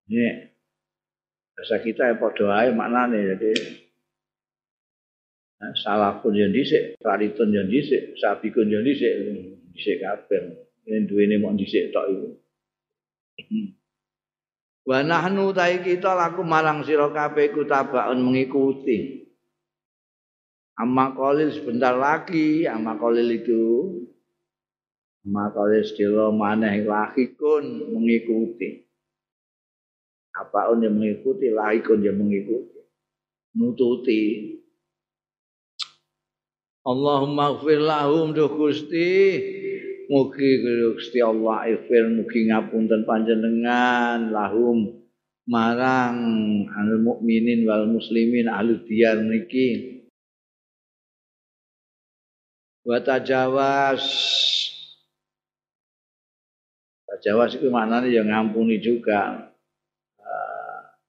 Ini 0.07 0.55
bahasa 1.59 1.83
kita 1.83 2.13
ya 2.13 2.15
podo 2.15 2.47
ae 2.53 2.71
maknane 2.71 3.35
jadi 3.35 3.53
nah, 5.59 6.15
pun 6.23 6.37
yang 6.37 6.55
dhisik, 6.55 7.01
faridun 7.03 7.51
yang 7.51 7.67
dhisik, 7.67 8.15
sabikun 8.21 8.71
yang 8.71 8.87
dhisik, 8.87 9.13
dhisik 9.75 9.99
kabeh. 10.05 10.63
Ini 10.87 11.11
duwene 11.11 11.43
mau 11.43 11.51
dhisik 11.57 11.91
tok 11.91 12.07
iku. 12.07 12.29
Wa 14.87 15.03
nahnu 15.03 15.51
ta'i 15.51 15.83
kita 15.83 16.15
laku 16.15 16.47
marang 16.47 16.87
sira 16.87 17.11
kabeh 17.11 17.51
kutabaun 17.51 18.23
mengikuti. 18.23 19.27
Amma 20.79 21.17
kolil 21.17 21.51
sebentar 21.51 21.99
lagi, 21.99 22.69
amma 22.69 22.95
kolil 23.01 23.27
itu 23.33 23.97
amma 25.27 25.51
kolil 25.51 25.83
sedilo 25.83 26.31
maneh 26.31 26.87
lahikun 26.87 27.91
mengikuti. 27.91 28.86
Apaun 30.37 30.85
yang 30.85 30.93
mengikuti, 30.93 31.49
lahikun 31.49 32.05
yang 32.05 32.21
mengikuti. 32.21 32.81
Nututi. 33.57 34.25
Allahumma 36.87 37.57
gfir 37.57 37.81
lahum 37.81 38.37
duh 38.37 38.53
Gusti. 38.53 39.41
Mugi 40.07 40.63
Gusti 40.95 41.19
Allah 41.19 41.67
ifir 41.67 42.07
mugi 42.07 42.47
ngapunten 42.47 43.03
panjenengan 43.03 44.31
lahum 44.31 45.03
marang 45.51 46.19
al 46.71 47.03
mukminin 47.03 47.67
wal 47.67 47.91
muslimin 47.91 48.47
ahli 48.47 48.79
diyar 48.87 49.19
niki. 49.19 49.99
Wa 52.87 53.03
tajawas 53.03 54.07
Tajawas 57.07 57.55
itu 57.55 57.71
maknanya 57.71 58.11
yang 58.11 58.29
ngampuni 58.29 58.83
juga. 58.83 59.46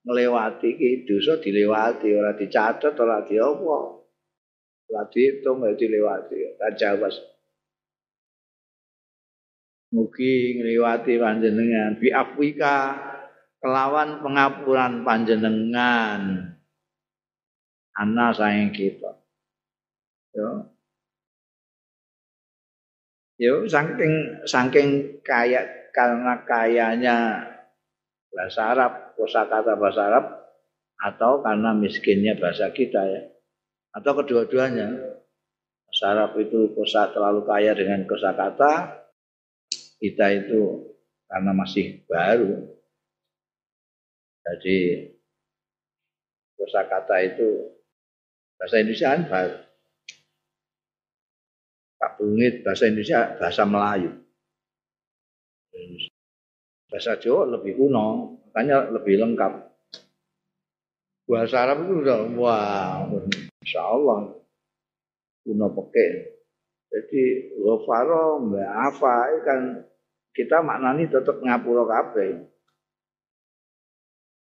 Melewati 0.07 0.71
itu 0.71 1.19
dosa 1.19 1.35
dilewati 1.43 2.15
ora 2.15 2.31
dicatat 2.31 2.95
ora 2.95 3.27
diopo. 3.27 4.07
Ora 4.87 5.03
dihitung 5.11 5.67
dilewati. 5.75 6.55
Tajawas. 6.55 7.19
Mugi 9.91 10.59
ngliwati 10.59 11.15
panjenengan 11.19 11.99
bi 11.99 12.11
afwika 12.11 12.95
kelawan 13.59 14.19
pengapuran 14.23 15.03
panjenengan 15.03 16.55
ana 17.95 18.27
sayang 18.31 18.71
kita. 18.71 19.11
Yo. 20.35 20.71
Yo 23.37 23.53
saking 23.67 24.43
saking 24.47 25.19
kaya 25.23 25.91
karena 25.93 26.41
kayanya 26.47 27.17
bahasa 28.33 28.61
Arab, 28.73 28.91
kosakata 29.15 29.73
bahasa 29.75 30.01
Arab 30.07 30.25
atau 30.97 31.45
karena 31.45 31.71
miskinnya 31.77 32.37
bahasa 32.37 32.73
kita 32.73 33.01
ya. 33.05 33.21
Atau 33.93 34.17
kedua-duanya. 34.23 35.17
Bahasa 35.87 36.05
Arab 36.13 36.31
itu 36.37 36.75
kosa 36.77 37.09
terlalu 37.15 37.47
kaya 37.47 37.71
dengan 37.73 38.05
kosakata, 38.05 39.01
kita 39.97 40.25
itu 40.35 40.93
karena 41.25 41.51
masih 41.55 42.05
baru. 42.05 42.77
Jadi 44.47 44.77
kata 46.67 47.15
itu 47.23 47.49
bahasa 48.59 48.79
Indonesia 48.79 49.07
kan 49.15 49.23
baru. 49.27 49.57
Pak 51.97 52.11
Bungit 52.21 52.55
bahasa 52.61 52.83
Indonesia 52.85 53.19
bahasa 53.41 53.63
Melayu. 53.65 54.26
Bahasa 56.87 57.19
Jawa 57.19 57.59
lebih 57.59 57.75
kuno, 57.75 58.39
makanya 58.47 58.87
lebih 58.95 59.19
lengkap. 59.19 59.53
Bahasa 61.27 61.67
Arab 61.67 61.83
itu 61.83 61.93
udah 62.07 62.19
wah, 62.39 63.03
insya 63.59 63.83
Allah 63.83 64.31
kuno 65.43 65.67
pakai. 65.75 66.39
Jadi 66.87 67.51
ghafara 67.59 68.39
mbak 68.39 68.69
apa 68.71 69.15
kan 69.43 69.59
kita 70.31 70.63
maknani 70.63 71.11
tetap 71.11 71.43
ngapura 71.43 71.83
kabeh. 71.83 72.47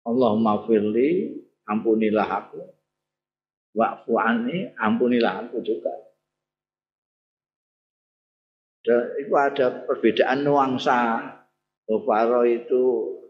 Allahumma 0.06 0.62
firli 0.64 1.34
ampunilah 1.66 2.28
aku. 2.30 2.62
Wa'fu 3.74 4.14
anni 4.16 4.70
ampunilah 4.78 5.46
aku 5.46 5.60
juga. 5.60 5.92
Dan 8.86 9.18
itu 9.20 9.34
ada 9.36 9.84
perbedaan 9.84 10.46
nuansa. 10.46 10.98
Ghafara 11.88 12.44
itu 12.44 12.82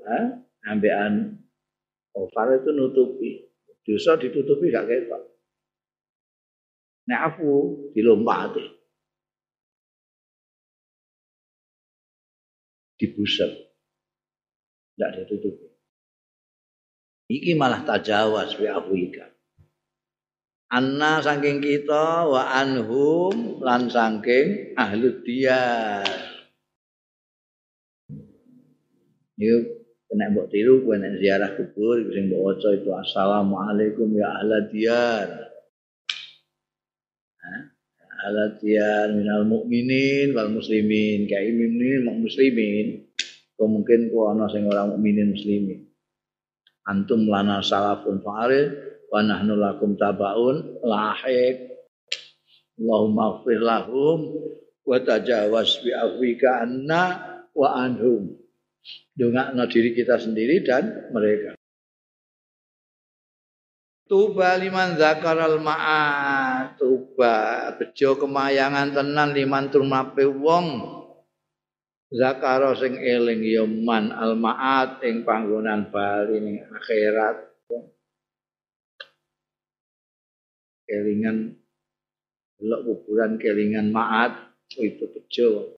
eh, 0.02 0.26
ambekan 0.66 1.38
Ghafara 2.10 2.58
itu 2.58 2.70
nutupi. 2.74 3.30
Dosa 3.86 4.18
ditutupi 4.18 4.74
gak 4.74 4.90
ketok. 4.90 5.22
Nek 7.08 7.20
aku 7.32 7.52
dilompati. 7.96 8.78
dibusel. 12.98 13.54
Tidak 14.98 15.10
ditutupi. 15.22 15.66
Iki 17.30 17.54
malah 17.54 17.86
tajawas 17.86 18.58
bi 18.58 18.66
abuika. 18.66 19.30
Anna 20.68 21.24
saking 21.24 21.64
kita 21.64 22.28
wa 22.28 22.44
anhum 22.52 23.62
lan 23.62 23.88
saking 23.88 24.76
ahlu 24.76 25.22
diyar. 25.24 26.37
Yuk 29.38 29.64
kena 30.10 30.34
mbok 30.34 30.50
tiru 30.50 30.82
nek 30.82 31.22
ziarah 31.22 31.54
kubur 31.54 32.02
sing 32.10 32.26
mbok 32.26 32.42
waca 32.42 32.68
itu 32.74 32.90
assalamualaikum 32.90 34.10
ya 34.18 34.28
ahla 34.34 34.66
diyar. 34.66 35.48
alatian 38.18 39.14
minal 39.14 39.46
mukminin 39.46 40.34
wal 40.34 40.50
muslimin. 40.50 41.30
Kayak 41.30 41.54
ini 41.54 42.02
muslimin. 42.02 42.86
Mungkin 43.58 44.14
ku 44.14 44.26
ana 44.30 44.46
sing 44.50 44.66
ora 44.66 44.86
mukminin 44.86 45.34
muslimin? 45.34 45.86
Antum 46.86 47.26
lana 47.26 47.58
salafun 47.62 48.22
fa'aril 48.22 48.74
wa 49.10 49.20
nahnu 49.22 49.58
lakum 49.58 49.98
tabaun 49.98 50.78
lahiq. 50.82 51.74
Allahumma 52.78 53.42
ighfir 53.42 53.58
lahum 53.58 54.18
wa 54.86 54.96
tajawaz 55.02 55.82
bi 55.82 55.90
anna 56.46 57.02
wa 57.50 57.68
anhum 57.74 58.37
dongakno 59.18 59.66
diri 59.66 59.90
kita 59.92 60.16
sendiri 60.18 60.62
dan 60.62 61.10
mereka. 61.10 61.58
Tuba 64.08 64.56
liman 64.56 64.96
zakaral 64.96 65.60
ma'at 65.60 66.80
Tuba 66.80 67.68
bejo 67.76 68.16
kemayangan 68.16 68.96
tenan 68.96 69.36
liman 69.36 69.68
turmape 69.68 70.24
wong. 70.24 70.96
Zakaro 72.08 72.72
sing 72.72 72.96
eling 72.96 73.44
ya 73.44 73.68
man 73.68 74.08
al 74.08 74.32
ma'at 74.32 75.04
ing 75.04 75.28
panggonan 75.28 75.92
bali 75.92 76.40
ning 76.40 76.56
akhirat. 76.72 77.36
Kelingan 80.88 81.52
delok 82.56 82.80
kuburan 82.88 83.36
kelingan 83.36 83.92
ma'at 83.92 84.56
itu 84.80 85.04
bejo 85.04 85.77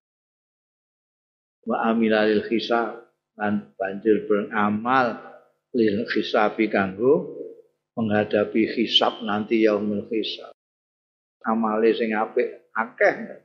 wa 1.68 1.90
amilalil 1.92 2.44
hisab 2.49 3.11
lan 3.37 3.73
banjur 3.77 4.25
beramal 4.29 5.16
lil 5.73 6.05
hisabi 6.09 6.66
kanggo 6.73 7.40
menghadapi 7.96 8.64
hisab 8.77 9.20
nanti 9.25 9.64
yaumul 9.64 10.09
hisab. 10.09 10.55
Amale 11.44 11.92
sing 11.96 12.12
apik 12.12 12.73
akeh. 12.77 13.44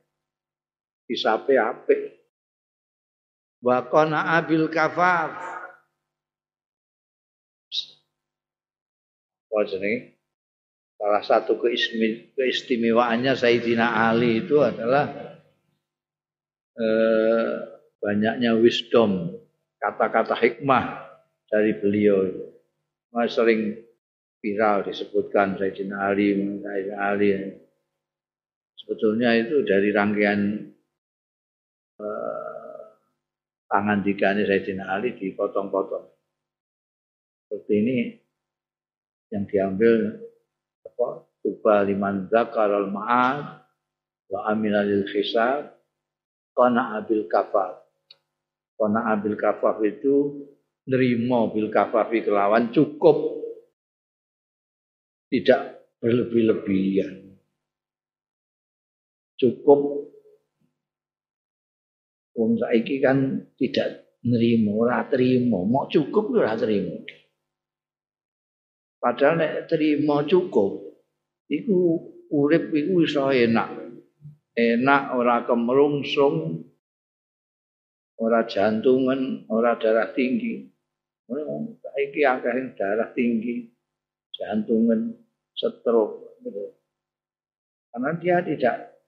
Hisabe 1.07 1.55
apik. 1.55 2.01
Wa 3.63 3.87
qana 3.87 4.35
abil 4.39 4.67
kafaf. 4.67 5.31
Wajne 9.51 10.19
salah 10.99 11.23
satu 11.23 11.55
keistimewaannya 12.35 13.39
Sayyidina 13.39 14.11
Ali 14.11 14.43
itu 14.43 14.59
adalah 14.59 15.07
eh, 16.75 17.74
banyaknya 18.05 18.53
wisdom, 18.61 19.33
kata-kata 19.81 20.37
hikmah 20.37 21.09
dari 21.49 21.73
beliau. 21.81 22.29
Mas 23.09 23.33
sering 23.33 23.81
viral 24.45 24.85
disebutkan 24.85 25.57
Sayyidina 25.57 26.13
Ali, 26.13 26.37
Sayyidina 26.61 26.97
Ali. 27.01 27.33
Sebetulnya 28.77 29.33
itu 29.33 29.65
dari 29.65 29.89
rangkaian 29.89 30.69
uh, 31.97 32.81
pangandikane 33.65 34.45
Sayyidina 34.45 34.85
Ali 34.85 35.17
dipotong-potong. 35.17 36.05
Seperti 37.49 37.73
ini 37.73 37.97
yang 39.33 39.49
diambil 39.49 40.21
apa? 40.85 41.25
Tuba 41.45 41.85
liman 41.85 42.25
zakaral 42.29 42.89
ma'ad 42.89 43.65
wa 44.33 44.39
amila 44.49 44.81
lil 44.81 45.05
hisab 45.09 45.77
kana 46.57 47.01
abil 47.01 47.29
kafaf. 47.29 47.84
Kana 48.75 49.15
abil 49.15 49.39
kafaf 49.39 49.79
itu 49.83 50.45
nerimo 50.85 51.49
bil 51.55 51.71
kafafi 51.71 52.21
kelawan 52.21 52.69
cukup 52.69 53.41
tidak 55.31 55.89
berlebih-lebihan. 56.03 57.39
Cukup 59.35 60.05
Wong 62.35 62.59
saiki 62.59 62.99
kan 62.99 63.47
tidak 63.55 64.19
nerimo, 64.27 64.83
ora 64.83 65.07
terima, 65.07 65.63
mau 65.63 65.87
cukup 65.87 66.35
ora 66.35 66.51
terima. 66.59 66.99
Padahal 68.99 69.39
nek 69.39 69.71
terima 69.71 70.27
cukup, 70.27 70.99
iku 71.47 71.79
urip 72.35 72.75
iku 72.75 72.93
iso 73.07 73.31
enak. 73.31 73.87
Enak 74.51 75.03
ora 75.15 75.47
kemerungsung, 75.47 76.67
ora 78.19 78.47
jantungan, 78.47 79.47
ora 79.51 79.75
darah 79.79 80.11
tinggi. 80.15 80.71
Saiki 81.25 82.21
akeh 82.21 82.77
darah 82.77 83.09
tinggi, 83.15 83.69
jantungan, 84.35 85.15
stroke. 85.55 86.37
Karena 87.95 88.11
dia 88.19 88.43
tidak 88.43 88.99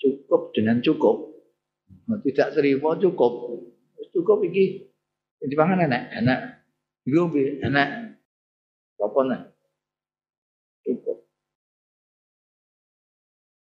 cukup 0.00 0.56
dengan 0.56 0.80
cukup. 0.80 1.30
Tidak 2.24 2.48
terima 2.56 2.96
cukup. 2.96 3.32
Cukup 4.12 4.38
iki. 4.48 4.88
Jadi 5.44 5.54
pangan 5.54 5.84
enak, 5.84 6.02
enak. 6.24 6.40
Iku 7.04 7.28
enak. 7.60 7.88
Apa? 9.02 9.20
Cukup. 10.86 11.28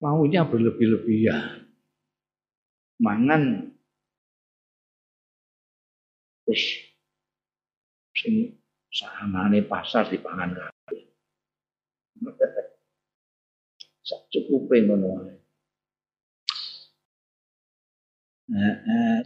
Maunya 0.03 0.43
berlebih-lebihan. 0.43 1.69
Mangan 2.99 3.71
terus 6.49 6.81
sing 8.17 8.57
sahamane 8.89 9.61
pasar 9.69 10.09
dipangan 10.09 10.57
kabeh. 10.57 11.13
Sak 14.09 14.33
cukupe 14.33 14.81
ngono 14.81 15.07
wae. 15.13 15.37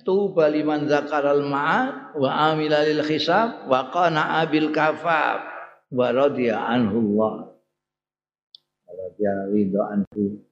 Tuba 0.04 0.52
liman 0.52 0.92
zakaral 0.92 1.48
ma'ad 1.48 2.20
wa 2.20 2.52
amila 2.52 2.84
lil 2.84 3.08
hisab 3.08 3.72
wa 3.72 3.88
qana'a 3.88 4.44
bil 4.52 4.76
kafaf 4.76 5.48
wa 5.96 6.12
radiya 6.12 6.60
anhu 6.60 7.00
Allah. 7.16 7.56
Radiya 8.92 9.48
ridho 9.48 9.80
anhu 9.80 10.44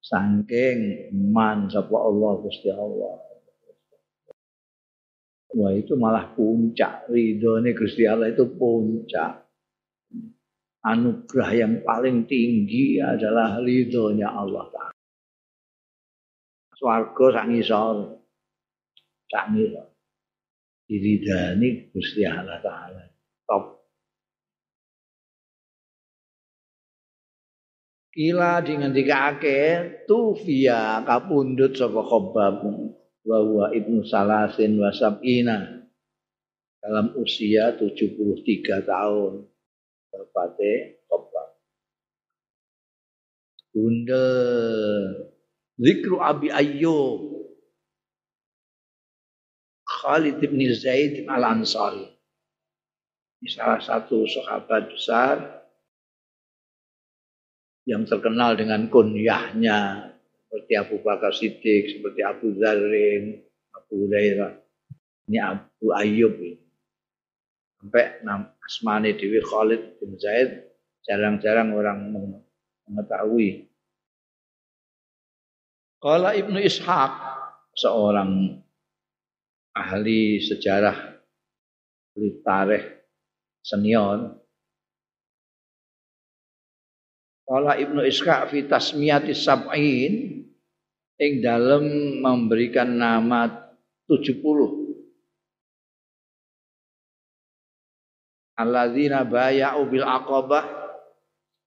sangking 0.00 1.12
man 1.12 1.68
sapa 1.68 1.92
Allah 1.92 2.32
Gusti 2.40 2.72
Allah. 2.72 3.23
Wah 5.54 5.70
itu 5.70 5.94
malah 5.94 6.34
puncak. 6.34 7.06
Ridhone 7.06 7.70
Gusti 7.78 8.04
Allah 8.10 8.34
itu 8.34 8.44
puncak. 8.58 9.46
Anugerah 10.84 11.50
yang 11.56 11.74
paling 11.80 12.28
tinggi 12.28 13.00
adalah 13.00 13.56
ridhonya 13.62 14.28
Allah 14.28 14.68
Ta'ala. 14.68 14.92
swarga 16.84 17.26
sak 17.32 17.46
ngisor. 17.48 17.96
Sak 19.32 19.44
ngisor. 19.56 19.88
Diridani 20.84 21.88
Gusti 21.88 22.28
Allah 22.28 22.60
taala. 22.60 23.08
Top. 23.48 23.88
Kila 28.12 28.60
dengan 28.60 28.92
dikake 28.92 29.60
tufia 30.04 31.00
kapundut 31.08 31.72
sapa 31.72 32.04
khobab 32.04 32.62
wa 33.24 33.40
huwa 33.40 33.72
ibnu 33.72 34.04
salasin 34.04 34.76
wa 34.76 34.92
sab'ina. 34.92 35.88
Dalam 36.84 37.16
usia 37.16 37.72
73 37.80 38.84
tahun. 38.84 39.48
Bapate 40.14 41.02
khobab 41.10 41.58
Bunda 43.74 44.26
Zikru 45.74 46.22
Abi 46.22 46.54
Ayyub. 46.54 47.34
Khalid 49.82 50.38
bin 50.38 50.60
Zaid 50.70 51.24
al-Ansari. 51.26 52.06
Ini 53.40 53.48
salah 53.50 53.80
satu 53.82 54.28
sahabat 54.28 54.92
besar 54.92 55.36
yang 57.88 58.06
terkenal 58.06 58.56
dengan 58.56 58.88
kunyahnya 58.88 60.13
seperti 60.54 60.78
Abu 60.78 61.02
Bakar 61.02 61.34
Siddiq, 61.34 61.98
seperti 61.98 62.22
Abu 62.22 62.54
Zarin, 62.62 63.42
Abu 63.74 64.06
Hurairah. 64.06 64.54
Ini 65.26 65.38
Abu 65.42 65.90
Ayyub. 65.90 66.38
Sampai 67.82 68.22
asmane 68.62 69.18
Dewi 69.18 69.42
Khalid 69.42 69.98
bin 69.98 70.14
Zaid 70.14 70.62
jarang-jarang 71.02 71.74
orang 71.74 71.98
mengetahui 72.86 73.66
Kala 75.98 76.38
Ibnu 76.38 76.62
Ishaq 76.62 77.12
seorang 77.74 78.62
ahli 79.74 80.38
sejarah 80.38 81.18
ahli 82.14 82.28
tarikh 82.46 82.86
senior 83.58 84.43
Kala 87.44 87.76
Ibnu 87.76 88.00
Ishaq 88.08 88.48
fi 88.48 88.64
tasmiyati 88.64 89.36
sab'in 89.36 90.44
ing 91.20 91.32
dalam 91.44 91.84
memberikan 92.24 92.88
nama 92.88 93.46
70 94.08 94.40
Alladzina 98.54 99.26
baya'u 99.26 99.82
bil 99.90 100.06
aqabah 100.06 100.64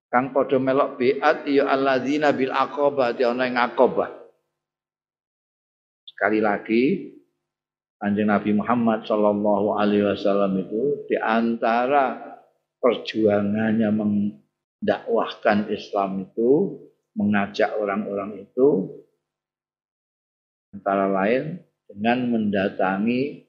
kang 0.07 0.31
padha 0.31 0.55
melok 0.55 0.95
biat 0.95 1.43
ya 1.51 1.67
alladzina 1.67 2.31
bil 2.31 2.55
aqabah 2.55 3.11
ana 3.11 3.43
ing 3.43 3.59
aqabah. 3.59 4.07
Sekali 6.07 6.39
lagi, 6.39 6.83
Kanjeng 7.99 8.31
Nabi 8.31 8.55
Muhammad 8.55 9.03
Shallallahu 9.03 9.77
Alaihi 9.77 10.05
Wasallam 10.05 10.53
itu 10.63 11.05
di 11.11 11.17
antara 11.19 12.15
perjuangannya 12.79 13.89
mendakwahkan 14.81 15.69
Islam 15.73 16.27
itu, 16.27 16.81
mengajak 17.17 17.73
orang-orang 17.77 18.45
itu, 18.45 18.67
antara 20.73 21.09
lain 21.09 21.65
dengan 21.89 22.17
mendatangi 22.29 23.47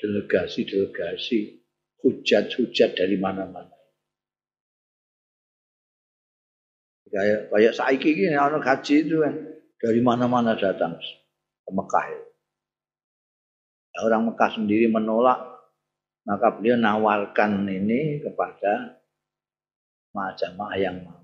delegasi-delegasi 0.00 1.64
hujat-hujat 2.00 2.96
dari 2.96 3.16
mana-mana. 3.16 3.74
kayak 7.14 7.40
kayak 7.54 7.74
saiki 7.78 8.10
ini 8.10 8.34
orang 8.34 8.58
haji 8.58 9.06
itu 9.06 9.22
kan 9.22 9.34
dari 9.78 10.00
mana-mana 10.02 10.58
datang 10.58 10.98
ke 10.98 11.70
Mekah. 11.70 12.06
Orang 14.02 14.26
Mekah 14.26 14.50
sendiri 14.58 14.90
menolak, 14.90 15.53
maka 16.24 16.56
beliau 16.56 16.80
nawarkan 16.80 17.68
ini 17.68 18.24
kepada 18.24 19.00
jamaah 20.14 20.78
yang 20.78 21.04
mau. 21.04 21.20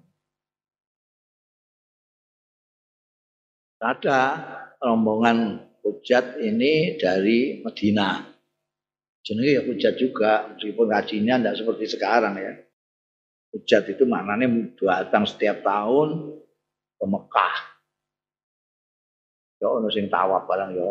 Ada 3.80 4.20
rombongan 4.76 5.56
hujat 5.80 6.36
ini 6.36 7.00
dari 7.00 7.64
Medina. 7.64 8.28
Jenenge 9.24 9.56
ya 9.56 9.62
hujat 9.64 9.94
juga, 9.96 10.52
meskipun 10.52 10.92
ngajinya 10.92 11.34
tidak 11.40 11.56
seperti 11.56 11.84
sekarang 11.88 12.34
ya. 12.36 12.52
Hujat 13.56 13.88
itu 13.88 14.04
maknanya 14.04 14.52
datang 14.76 15.24
setiap 15.24 15.64
tahun 15.64 16.40
ke 17.00 17.04
Mekah. 17.08 17.56
Ya 19.60 19.68
ono 19.68 19.88
sing 19.88 20.12
tawaf 20.12 20.44
barang 20.44 20.70
ya. 20.76 20.88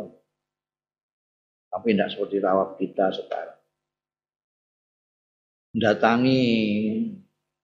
Tapi 1.70 1.94
tidak 1.94 2.10
seperti 2.10 2.38
tawaf 2.42 2.78
kita 2.82 3.06
sekarang. 3.14 3.59
Datangi 5.80 6.44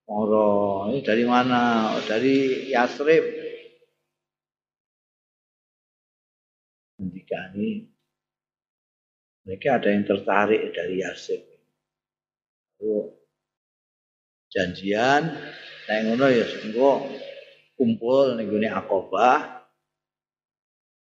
orang 0.07 0.95
ini 0.95 0.99
dari 1.03 1.23
mana? 1.27 1.91
Dari 2.07 2.71
Yasrib. 2.71 3.23
Ketika 6.95 7.39
ini 7.59 7.91
mereka 9.43 9.83
ada 9.83 9.89
yang 9.91 10.07
tertarik 10.07 10.71
dari 10.71 11.03
Yasrib. 11.03 11.43
Lalu 12.79 13.11
janjian 14.47 15.35
nek 15.91 15.99
ngono 16.07 16.25
ya 16.31 16.47
engko 16.63 17.03
kumpul 17.75 18.39
ning 18.39 18.47
gone 18.47 18.69
Aqabah 18.71 19.67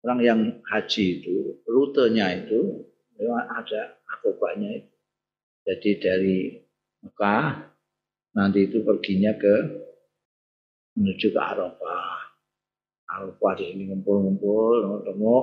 orang 0.08 0.20
yang 0.24 0.42
haji 0.64 1.20
itu 1.20 1.60
rutenya 1.68 2.32
itu 2.40 2.88
memang 3.20 3.52
ada 3.52 4.00
akobanya 4.08 4.80
itu. 4.80 4.94
Jadi 5.66 5.92
dari 5.98 6.38
Mekah 7.06 7.70
nanti 8.34 8.66
itu 8.66 8.82
perginya 8.82 9.38
ke 9.38 9.56
menuju 10.98 11.28
ke 11.30 11.40
Arafah. 11.40 12.18
Arafah 13.06 13.54
di 13.62 13.64
sini 13.70 13.84
ngumpul-ngumpul, 13.94 15.06
ketemu, 15.06 15.38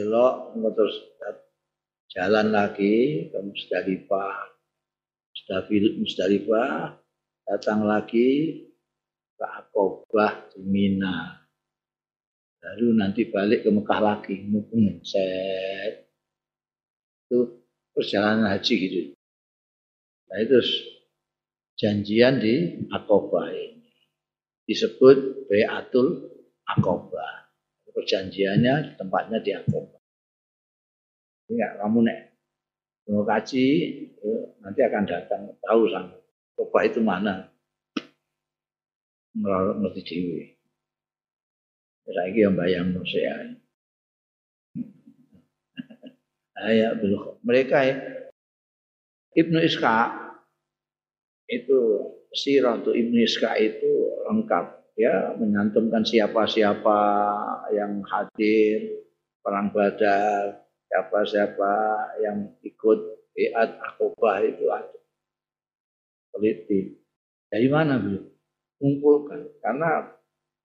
elok, 0.00 0.34
terus 0.72 0.96
jalan 2.10 2.48
lagi 2.48 3.28
ke 3.28 3.38
Musdalifah. 3.44 4.56
Musdalifah, 6.00 6.96
datang 7.44 7.84
lagi 7.84 8.62
ke 9.36 9.44
Akobah 9.44 10.48
di 10.56 10.64
Mina. 10.64 11.44
Lalu 12.60 12.86
nanti 12.96 13.28
balik 13.28 13.66
ke 13.66 13.70
Mekah 13.72 14.00
lagi, 14.00 14.36
mungkin 14.48 15.04
set. 15.04 16.08
Itu 17.28 17.66
perjalanan 17.92 18.48
haji 18.48 18.74
gitu. 18.80 19.19
Nah 20.30 20.38
itu 20.38 20.62
janjian 21.74 22.38
di 22.38 22.86
Akobah 22.94 23.50
ini. 23.50 23.90
Disebut 24.62 25.50
Beatul 25.50 26.30
Akobah. 26.70 27.50
Perjanjiannya 27.90 28.94
tempatnya 28.94 29.42
di 29.42 29.50
Akobah. 29.50 29.98
Enggak, 31.50 31.82
kamu 31.82 31.98
nek 32.06 32.20
mau 33.10 33.26
kaji 33.26 33.66
nanti 34.62 34.80
akan 34.86 35.04
datang 35.10 35.42
tahu 35.66 35.90
sama 35.90 36.14
Akobah 36.54 36.82
itu 36.86 37.02
mana. 37.02 37.50
Ngerti 39.34 40.00
dewi. 40.06 40.46
Saiki 42.06 42.42
yang 42.46 42.54
bayang 42.54 42.94
saya. 43.02 43.34
Ayah 46.66 46.92
belum 46.98 47.40
mereka 47.42 47.82
ya 47.82 48.19
Ibnu 49.30 49.58
Iska 49.62 49.96
itu 51.46 51.80
sirah 52.34 52.82
untuk 52.82 52.94
Ibnu 52.94 53.22
Iska 53.22 53.54
itu 53.58 53.90
lengkap 54.26 54.94
ya 54.98 55.34
menyantumkan 55.38 56.02
siapa-siapa 56.02 57.00
yang 57.74 58.02
hadir 58.06 59.06
perang 59.40 59.70
Badar, 59.72 60.66
siapa-siapa 60.90 61.74
yang 62.20 62.58
ikut 62.66 62.98
Biat 63.30 63.70
Akobah 63.78 64.42
itu 64.42 64.66
ada. 64.68 64.98
Politik. 66.34 66.98
Dari 67.46 67.68
mana 67.70 67.96
belum? 68.02 68.26
Kumpulkan. 68.82 69.46
Karena 69.62 70.10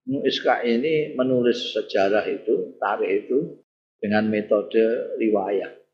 Iska 0.06 0.65
ini 0.65 1.13
menulis 1.13 1.73
sejarah 1.73 2.25
itu, 2.25 2.78
tarikh 2.82 3.25
itu 3.25 3.39
dengan 4.01 4.30
metode 4.30 5.17
riwayat. 5.17 5.85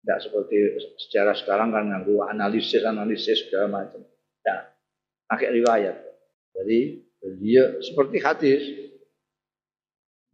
Tidak 0.00 0.18
seperti 0.20 0.56
sejarah 1.06 1.36
sekarang 1.36 1.70
kan 1.70 1.84
nganggu 1.92 2.24
analisis, 2.24 2.80
analisis 2.82 3.44
segala 3.46 3.84
macam. 3.84 4.00
Ya, 4.40 4.72
pakai 5.28 5.48
riwayat. 5.60 5.96
Jadi 6.56 6.78
dia 7.44 7.76
seperti 7.84 8.16
hadis. 8.24 8.62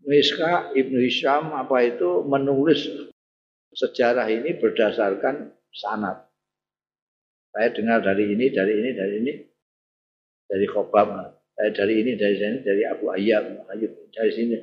Miska 0.06 0.70
Ibnu 0.70 1.02
Hisham 1.02 1.50
apa 1.50 1.82
itu 1.82 2.22
menulis 2.22 3.10
sejarah 3.74 4.30
ini 4.30 4.54
berdasarkan 4.54 5.50
sanad. 5.74 6.30
Saya 7.50 7.74
dengar 7.74 8.06
dari 8.06 8.30
ini, 8.30 8.46
dari 8.54 8.74
ini, 8.78 8.90
dari 8.94 9.14
ini, 9.18 9.32
dari 10.46 10.66
Khobab 10.70 11.08
eh, 11.58 11.70
dari 11.74 11.94
ini 12.06 12.14
dari 12.14 12.34
sini 12.38 12.58
dari 12.62 12.82
Abu 12.86 13.10
Ayyab 13.10 13.66
Ayyub 13.74 13.92
dari 14.14 14.30
sini 14.30 14.56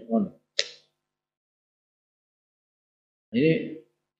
ini 3.34 3.52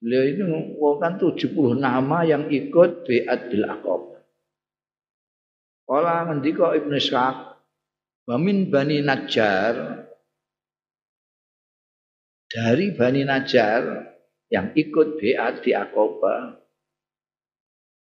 beliau 0.04 0.24
ini 0.28 0.44
mengumpulkan 0.44 1.16
70 1.16 1.80
nama 1.80 2.28
yang 2.28 2.52
ikut 2.52 3.08
Bi'at 3.08 3.48
bil 3.48 3.64
Aqab. 3.64 4.20
Kala 5.88 6.28
ngendika 6.28 6.76
Ibnu 6.76 6.92
Ishaq 7.00 7.38
wa 8.28 8.36
min 8.36 8.68
Bani 8.68 9.00
Najjar 9.00 10.04
dari 12.52 12.92
Bani 12.92 13.24
Najjar 13.24 14.12
yang 14.52 14.76
ikut 14.76 15.24
Bi'at 15.24 15.64
di 15.64 15.72
Aqabah 15.72 16.60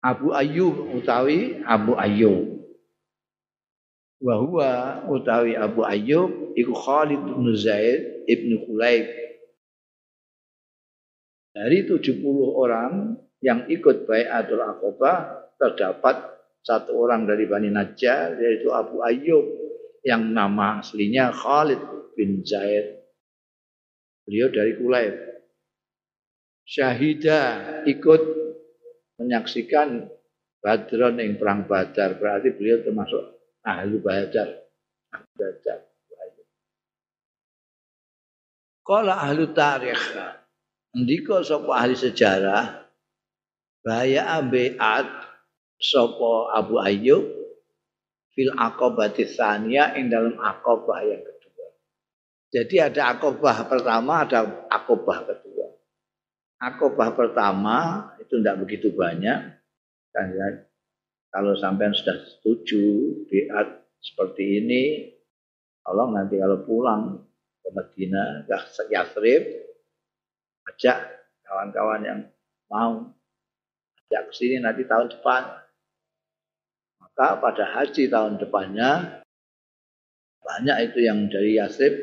Abu 0.04 0.36
Ayyub 0.36 1.00
utawi 1.00 1.63
Abu 1.63 1.96
Ayyub. 1.96 2.60
Wa 4.20 4.36
huwa 4.44 4.72
utawi 5.08 5.56
Abu 5.56 5.88
Ayyub 5.88 6.52
iku 6.60 6.76
Khalid 6.76 7.24
bin 7.24 7.56
Zaid 7.56 8.28
ibnu 8.28 8.68
Khulaib 8.68 9.22
dari 11.54 11.86
70 11.86 12.26
orang 12.58 13.13
yang 13.46 13.70
ikut 13.70 14.10
Bai'atul 14.10 14.60
Aqabah 14.60 15.18
terdapat 15.62 16.34
satu 16.66 16.98
orang 16.98 17.30
dari 17.30 17.46
Bani 17.46 17.70
Najjar 17.70 18.42
yaitu 18.42 18.74
Abu 18.74 19.06
Ayyub 19.06 19.46
yang 20.02 20.34
nama 20.34 20.82
aslinya 20.82 21.30
Khalid 21.30 21.80
bin 22.18 22.42
Zaid. 22.42 23.06
Beliau 24.26 24.50
dari 24.50 24.74
Khulaib 24.80 25.16
syahida 26.63 27.42
ikut 27.86 28.22
menyaksikan 29.20 30.08
Badron 30.63 31.20
yang 31.20 31.36
perang 31.36 31.68
Badar. 31.68 32.16
Berarti 32.16 32.56
beliau 32.56 32.80
termasuk 32.82 33.20
ahli 33.68 34.00
badar. 34.00 34.48
Badar. 35.12 35.80
Kala 38.84 39.16
ahli 39.28 39.44
tarikh 39.52 40.04
ndika 40.93 41.41
sapa 41.41 41.71
ahli 41.73 41.97
sejarah 41.97 42.86
Baya 43.84 44.39
Abiat 44.39 45.08
sapa 45.82 46.32
Abu 46.56 46.79
Ayyub 46.79 47.25
fil 48.32 48.53
aqabati 48.56 49.27
tsaniyah 49.27 49.99
ing 49.99 50.08
dalam 50.08 50.39
aqabah 50.39 51.03
yang 51.03 51.19
kedua. 51.19 51.67
Jadi 52.53 52.75
ada 52.79 53.12
aqabah 53.17 53.67
pertama, 53.67 54.23
ada 54.23 54.47
aqabah 54.71 55.27
kedua. 55.27 55.67
Aqabah 56.63 57.10
pertama 57.12 57.77
itu 58.23 58.39
tidak 58.39 58.63
begitu 58.63 58.95
banyak 58.95 59.60
kan 60.13 60.29
kalau 61.34 61.58
sampean 61.58 61.97
sudah 61.97 62.13
setuju 62.21 62.86
biat 63.25 63.67
seperti 63.97 64.62
ini, 64.62 64.84
Allah 65.89 66.13
nanti 66.13 66.38
kalau 66.38 66.62
pulang 66.62 67.25
ke 67.65 67.69
Medina, 67.73 68.45
ke 68.45 68.53
Yathrib, 68.93 69.41
ajak 70.71 71.28
kawan-kawan 71.43 72.02
yang 72.06 72.19
mau 72.71 73.12
ajak 74.08 74.21
ke 74.30 74.34
sini 74.38 74.62
nanti 74.63 74.88
tahun 74.88 75.12
depan. 75.12 75.43
Maka 77.02 77.28
pada 77.41 77.65
haji 77.78 78.10
tahun 78.10 78.39
depannya 78.39 79.21
banyak 80.43 80.78
itu 80.91 80.99
yang 81.08 81.32
dari 81.32 81.56
Yathrib 81.58 81.93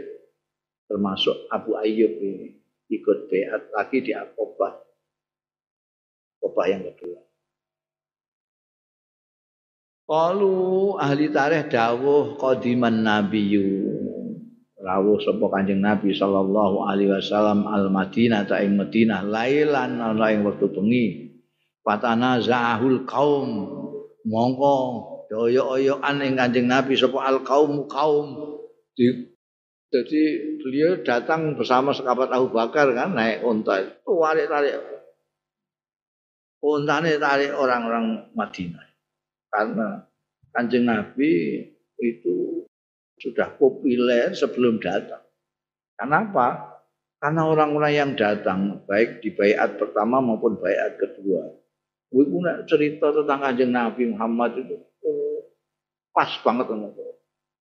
termasuk 0.90 1.46
Abu 1.53 1.77
Ayyub 1.77 2.12
ini 2.18 2.61
ikut 2.90 3.31
beat 3.31 3.70
lagi 3.70 3.99
di 4.03 4.12
Akobah. 4.16 4.75
Akobah 6.40 6.66
yang 6.66 6.83
kedua. 6.90 7.20
Kalu 10.11 10.99
ahli 10.99 11.31
tarikh 11.31 11.70
dawuh 11.70 12.35
qadiman 12.35 13.07
nabiyyu. 13.07 14.00
Rawuh 14.81 15.21
sapa 15.21 15.45
Kanjeng 15.53 15.85
Nabi 15.85 16.16
sallallahu 16.16 16.88
alaihi 16.88 17.12
wasallam 17.12 17.69
al 17.69 17.93
Madinah 17.93 18.49
ta 18.49 18.64
ing 18.64 18.81
Madinah 18.81 19.29
lailan 19.29 20.01
ana 20.01 20.27
ing 20.33 20.40
wektu 20.40 20.73
bengi. 20.73 21.37
Patana 21.85 22.40
zahul 22.40 23.05
kaum 23.05 23.49
mongko 24.25 24.77
doyo-oyoan 25.29 26.25
ing 26.25 26.33
Kanjeng 26.40 26.64
Nabi 26.64 26.97
sapa 26.97 27.29
al 27.29 27.45
kaum 27.45 27.85
kaum 27.93 28.57
di 28.96 29.31
jadi 29.90 30.23
beliau 30.63 31.02
datang 31.02 31.59
bersama 31.59 31.90
sekabat 31.90 32.31
Abu 32.31 32.54
Bakar 32.54 32.94
kan 32.94 33.11
naik 33.11 33.42
unta. 33.42 33.83
Tarik-tarik. 34.07 34.79
Untane 36.63 37.19
tarik 37.19 37.50
orang-orang 37.59 38.31
Madinah. 38.38 38.87
Karena 39.50 39.98
kanjeng 40.54 40.87
Nabi 40.87 41.59
itu 41.98 42.63
sudah 43.21 43.52
populer 43.60 44.33
sebelum 44.33 44.81
datang. 44.81 45.21
Kenapa? 46.00 46.81
Karena 47.21 47.44
orang-orang 47.44 47.92
yang 47.92 48.10
datang, 48.16 48.81
baik 48.88 49.21
di 49.21 49.37
bayat 49.37 49.77
pertama 49.77 50.25
maupun 50.25 50.56
bayat 50.56 50.96
kedua. 50.96 51.52
Ibu 52.10 52.37
nak 52.42 52.64
cerita 52.64 53.12
tentang 53.12 53.44
kanjeng 53.44 53.71
Nabi 53.71 54.08
Muhammad 54.10 54.56
itu 54.58 54.75
oh, 55.04 55.46
pas 56.10 56.33
banget 56.42 56.66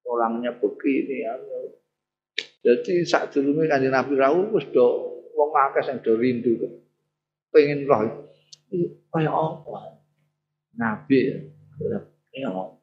orangnya 0.07 0.55
begini 0.57 1.27
ya. 1.27 1.37
Jadi 2.65 3.03
saat 3.03 3.35
dulu 3.35 3.67
kanjeng 3.67 3.93
Nabi 3.93 4.15
Rawu 4.15 4.55
wis 4.55 4.65
do 4.71 4.87
wong 5.35 5.51
akeh 5.53 5.83
sing 5.85 5.99
do 6.01 6.15
rindu. 6.15 6.55
Pengen 7.51 7.83
roh. 7.83 8.31
Kayak 9.11 9.35
apa? 9.35 9.99
Nabi 10.79 11.19
Ya. 12.29 12.78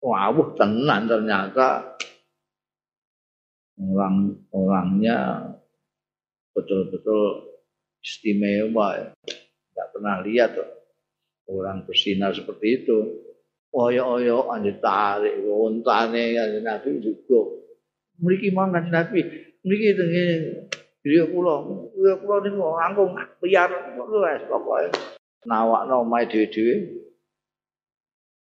Wawuh 0.00 0.56
tenan 0.56 1.04
ternyata 1.04 1.96
orang-orangnya 3.76 5.44
betul-betul 6.56 7.52
istimewa. 8.00 9.12
Tidak 9.28 9.86
pernah 9.92 10.24
lihat 10.24 10.56
orang 11.48 11.84
bersinar 11.84 12.32
seperti 12.32 12.84
itu. 12.84 12.98
Oyo-oyo 13.70 14.50
anjir 14.50 14.82
tarik, 14.82 15.46
ontane 15.46 16.34
kanjeng 16.34 16.66
Nabi 16.66 16.90
juga. 16.98 17.40
Mriki 18.18 18.50
mang 18.50 18.74
kanjeng 18.74 18.90
Nabi, 18.90 19.20
mriki 19.62 19.94
tengi 19.94 20.24
dia 21.06 21.22
kula, 21.28 21.86
dia 21.94 22.18
kula 22.18 22.36
niku 22.44 22.60
langkung 22.76 23.14
biar 23.40 23.70
wis 23.94 24.42
pokoke 24.50 24.90
nawakno 25.48 26.04
omahe 26.04 26.28
dhewe-dhewe. 26.28 27.00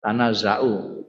Tanah 0.02 0.32
zau. 0.34 1.04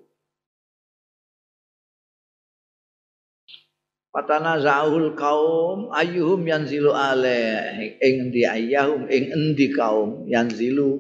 Patana 4.10 4.58
zaul 4.58 5.14
kaum 5.14 5.94
ayuhum 5.94 6.42
yanzilu 6.42 6.90
ale 6.98 7.62
ing 8.02 8.34
endi 8.34 8.42
ayahum 8.42 9.06
ing 9.06 9.30
endi 9.30 9.70
kaum 9.70 10.26
yanzilu 10.26 10.98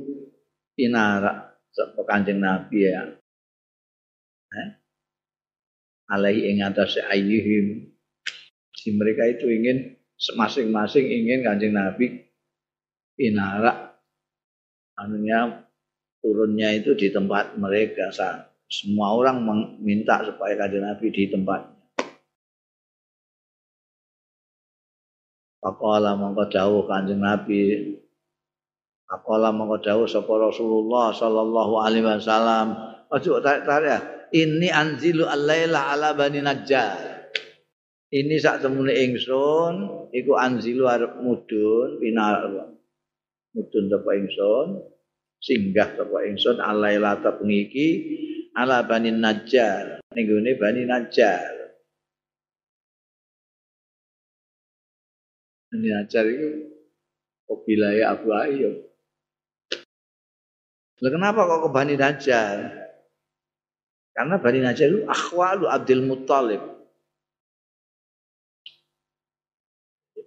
pinara 0.78 1.58
sapa 1.74 2.06
Kanjeng 2.06 2.38
Nabi 2.38 2.86
ya. 2.86 3.10
Eh? 4.54 4.70
Alai 6.14 6.54
ing 6.54 6.62
atas 6.62 7.02
ayuhum 7.02 7.90
si 8.78 8.94
mereka 8.94 9.26
itu 9.26 9.50
ingin 9.50 9.98
masing-masing 10.38 11.10
ingin 11.10 11.42
Kanjeng 11.42 11.74
Nabi 11.74 12.30
pinara 13.18 13.98
anunya 15.02 15.66
turunnya 16.22 16.78
itu 16.78 16.94
di 16.94 17.10
tempat 17.10 17.58
mereka. 17.58 18.14
Semua 18.70 19.18
orang 19.18 19.42
meminta 19.42 20.22
supaya 20.22 20.54
Kanjeng 20.62 20.86
Nabi 20.86 21.10
di 21.10 21.26
tempat 21.26 21.79
Pakola 25.60 26.16
mongko 26.16 26.48
dawuh 26.48 26.88
Kanjeng 26.88 27.20
Nabi. 27.20 27.92
Pakola 29.04 29.52
mongko 29.52 29.84
dawuh 29.84 30.08
sapa 30.08 30.32
Rasulullah 30.40 31.12
sallallahu 31.12 31.74
alaihi 31.84 32.08
wasallam. 32.08 32.80
Ojo 33.12 33.44
tarik-tarik 33.44 33.92
ya. 33.92 34.00
Ini 34.30 34.70
anzilu 34.72 35.28
al-laila 35.28 35.92
ala 35.92 36.16
Bani 36.16 36.40
Najjar. 36.40 37.28
Ini 38.10 38.40
sak 38.40 38.64
temune 38.64 38.96
ingsun 38.96 40.08
iku 40.16 40.34
anzilu 40.40 40.90
arep 40.90 41.22
mudun 41.22 42.02
pinar 42.02 42.42
mudun 43.54 43.84
sapa 43.86 44.10
ingsun 44.18 44.68
singgah 45.44 45.94
sapa 45.94 46.18
ingsun 46.26 46.58
al-laila 46.64 47.20
ta 47.20 47.36
ala 48.56 48.78
Bani 48.88 49.12
Najjar. 49.12 50.00
Ning 50.16 50.56
Bani 50.56 50.88
Najjar. 50.88 51.59
Ini 55.80 55.96
ajar 55.96 56.28
itu 56.28 56.68
wilayah 57.64 58.12
Abu 58.12 58.36
Ayyub. 58.36 58.76
Lah 61.00 61.12
kenapa 61.16 61.48
kok 61.48 61.62
ke 61.64 61.70
Bani 61.72 61.96
Najjar? 61.96 62.56
Karena 64.12 64.36
Bani 64.36 64.60
Najjar 64.60 64.92
itu 64.92 65.02
akhwalu 65.08 65.72
Abdul 65.72 66.04
Muttalib. 66.04 66.60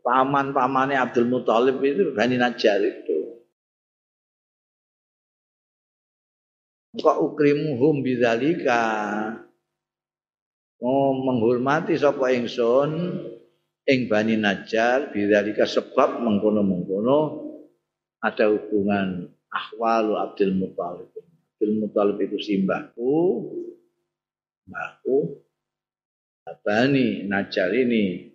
Paman-pamannya 0.01 0.97
Abdul 0.97 1.29
Muttalib 1.29 1.77
itu 1.85 2.17
Bani 2.17 2.41
Najjar 2.41 2.81
itu. 2.81 3.45
Kok 6.97 7.19
ukrimuhum 7.21 8.01
bidzalika? 8.01 8.81
Mau 10.81 11.13
menghormati 11.13 11.95
sapa 12.01 12.33
ingsun 12.33 13.21
ing 13.87 14.07
Bani 14.07 14.39
Najjar 14.39 15.11
bidzalika 15.11 15.67
sebab 15.67 16.23
mengkono-mengkono 16.23 17.19
ada 18.23 18.47
hubungan 18.55 19.27
ahwalu 19.51 20.15
Abdul 20.19 20.55
Muthalib. 20.55 21.11
Abdul 21.59 21.75
Muthalib 21.83 22.19
itu 22.23 22.39
simbahku, 22.39 23.15
mbahku, 24.71 25.43
Bani 26.63 27.27
Najjar 27.27 27.75
ini 27.75 28.31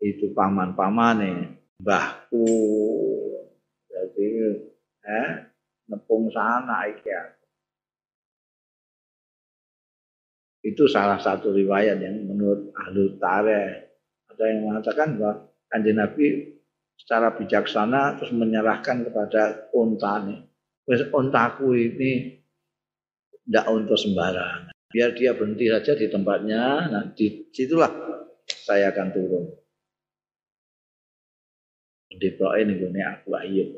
itu 0.00 0.32
paman-pamane 0.32 1.60
mbahku. 1.84 2.48
Jadi 3.92 4.28
eh 5.04 5.30
nepung 5.88 6.32
sana 6.32 6.88
iki 6.88 7.12
Itu 10.58 10.84
salah 10.90 11.16
satu 11.16 11.54
riwayat 11.54 12.02
yang 12.02 12.28
menurut 12.28 12.72
ahli 12.76 13.16
tarikh 13.16 13.87
ada 14.38 14.54
yang 14.54 14.70
mengatakan 14.70 15.18
bahwa 15.18 15.50
kanjeng 15.66 15.98
Nabi 15.98 16.26
secara 16.94 17.34
bijaksana 17.34 18.22
terus 18.22 18.30
menyerahkan 18.30 19.02
kepada 19.10 19.66
unta 19.74 20.22
ini. 20.22 20.46
Untaku 21.10 21.74
ini 21.74 22.38
tidak 23.42 23.66
untuk 23.66 23.98
sembarangan. 23.98 24.70
Biar 24.88 25.12
dia 25.18 25.34
berhenti 25.34 25.66
saja 25.66 25.98
di 25.98 26.06
tempatnya, 26.06 26.86
nah 26.86 27.04
di 27.12 27.50
situlah 27.50 27.90
saya 28.46 28.94
akan 28.94 29.08
turun. 29.10 29.44
Di 32.08 32.30
ini 32.30 32.72
ini 32.78 33.00
Abu 33.04 33.30
Ayyub. 33.36 33.68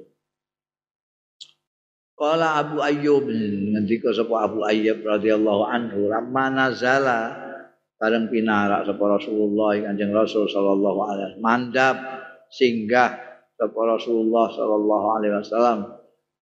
Kala 2.14 2.60
Abu 2.60 2.84
Ayyub 2.84 3.26
ngendika 3.72 4.12
sapa 4.12 4.44
Abu 4.44 4.62
Ayyub 4.62 5.02
radhiyallahu 5.02 5.66
anhu 5.66 6.12
ramana 6.12 6.68
nazala 6.68 7.49
bareng 8.00 8.32
pinarak 8.32 8.88
sapa 8.88 9.04
Rasulullah 9.20 9.76
Kanjeng 9.76 10.16
Rasul 10.16 10.48
sallallahu 10.48 11.00
alaihi 11.04 11.24
wasallam. 11.28 11.44
Mandap 11.44 11.96
singgah 12.48 13.12
sapa 13.60 13.80
Rasulullah 13.84 14.48
sallallahu 14.48 15.06
alaihi 15.20 15.34
wasallam. 15.36 15.78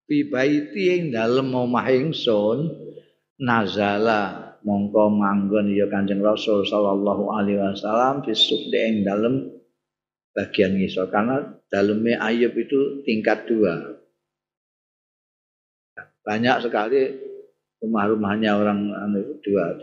Fi 0.07 0.25
baiti 0.31 0.95
ing 0.95 1.03
dalem 1.11 1.51
omah 1.51 1.91
ingsun 1.91 2.59
nazala 3.43 4.55
mongko 4.63 5.11
manggon 5.11 5.75
ya 5.75 5.91
Kanjeng 5.91 6.23
Rasul 6.23 6.63
sallallahu 6.63 7.35
alaihi 7.35 7.59
wasallam 7.59 8.23
fi 8.23 8.33
sufdi 8.39 8.79
ing 8.79 8.97
dalem 9.03 9.51
bagian 10.31 10.79
ngisor. 10.79 11.11
Karena 11.11 11.43
dalamnya 11.67 12.23
Ayub 12.23 12.55
itu 12.55 13.03
tingkat 13.03 13.51
dua. 13.51 13.99
Banyak 16.23 16.57
sekali 16.63 17.03
rumah-rumahnya 17.83 18.55
orang 18.55 18.95
itu 19.19 19.35
dua 19.43 19.75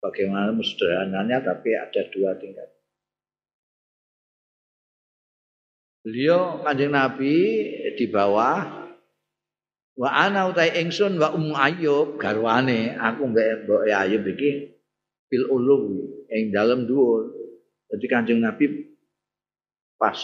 bagaimana 0.00 0.56
sederhananya 0.64 1.44
tapi 1.44 1.76
ada 1.76 2.02
dua 2.10 2.34
tingkat. 2.40 2.68
Beliau 6.00 6.64
kanjeng 6.64 6.96
Nabi 6.96 7.36
di 7.92 8.08
bawah 8.08 8.88
wa 10.00 10.08
ana 10.08 10.48
utai 10.48 10.80
ingsun 10.80 11.20
wa 11.20 11.36
um 11.36 11.52
ayub 11.52 12.16
garwane 12.16 12.96
aku 12.96 13.28
mbek 13.28 13.68
mbok 13.68 13.84
ayub 13.84 14.24
iki 14.32 14.80
fil 15.28 15.44
ulum 15.52 16.00
ing 16.32 16.56
dalem 16.56 16.88
dhuwur. 16.88 17.36
Jadi 17.92 18.06
kanjeng 18.08 18.40
Nabi 18.40 18.88
pas 20.00 20.16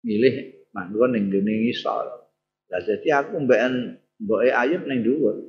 milih 0.00 0.64
manggon 0.72 1.12
ning 1.20 1.28
ngene 1.28 1.68
ngisor. 1.68 2.08
Lah 2.72 2.80
jadi 2.80 3.20
aku 3.20 3.44
mbek 3.44 3.60
mbok 4.24 4.40
ayub 4.40 4.88
ning 4.88 5.04
dhuwur. 5.04 5.47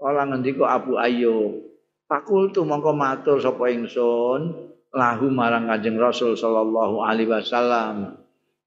Kala 0.00 0.24
ngendika 0.24 0.64
Abu 0.64 0.96
Ayyub, 0.96 1.60
Fakultu 2.08 2.64
mongko 2.64 2.96
matur 2.96 3.36
sapa 3.38 3.70
ingsun 3.70 4.72
lahu 4.90 5.30
marang 5.30 5.70
Kanjeng 5.70 6.00
Rasul 6.00 6.34
sallallahu 6.34 7.04
alaihi 7.04 7.30
wasallam. 7.30 8.18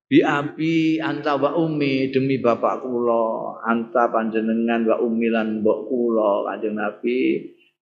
Bi 0.07 0.21
abi 0.21 1.01
anta 1.01 1.35
wa 1.35 1.57
ummi 1.57 2.13
demi 2.13 2.37
bapak 2.37 2.85
kula, 2.85 3.59
anta 3.65 4.13
panjenengan 4.13 4.85
wa 4.85 4.95
ummi 5.01 5.27
lan 5.27 5.59
mbok 5.59 5.89
kula 5.91 6.53
Kanjeng 6.53 6.77
Nabi. 6.77 7.19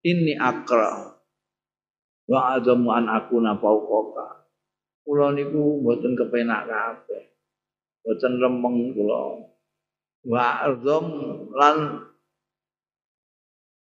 Ini 0.01 0.33
akra. 0.39 1.13
Wa 2.25 2.57
azamu 2.57 2.89
an 2.89 3.05
aku 3.05 3.37
fauqaka. 3.37 4.49
Kula 5.05 5.35
niku 5.35 5.83
mboten 5.83 6.17
kepenak 6.17 6.65
kabeh. 6.65 7.35
Mboten 8.01 8.33
remeng 8.41 8.97
kula. 8.97 9.45
Wa 10.25 10.65
azam 10.65 11.05
lan 11.53 12.09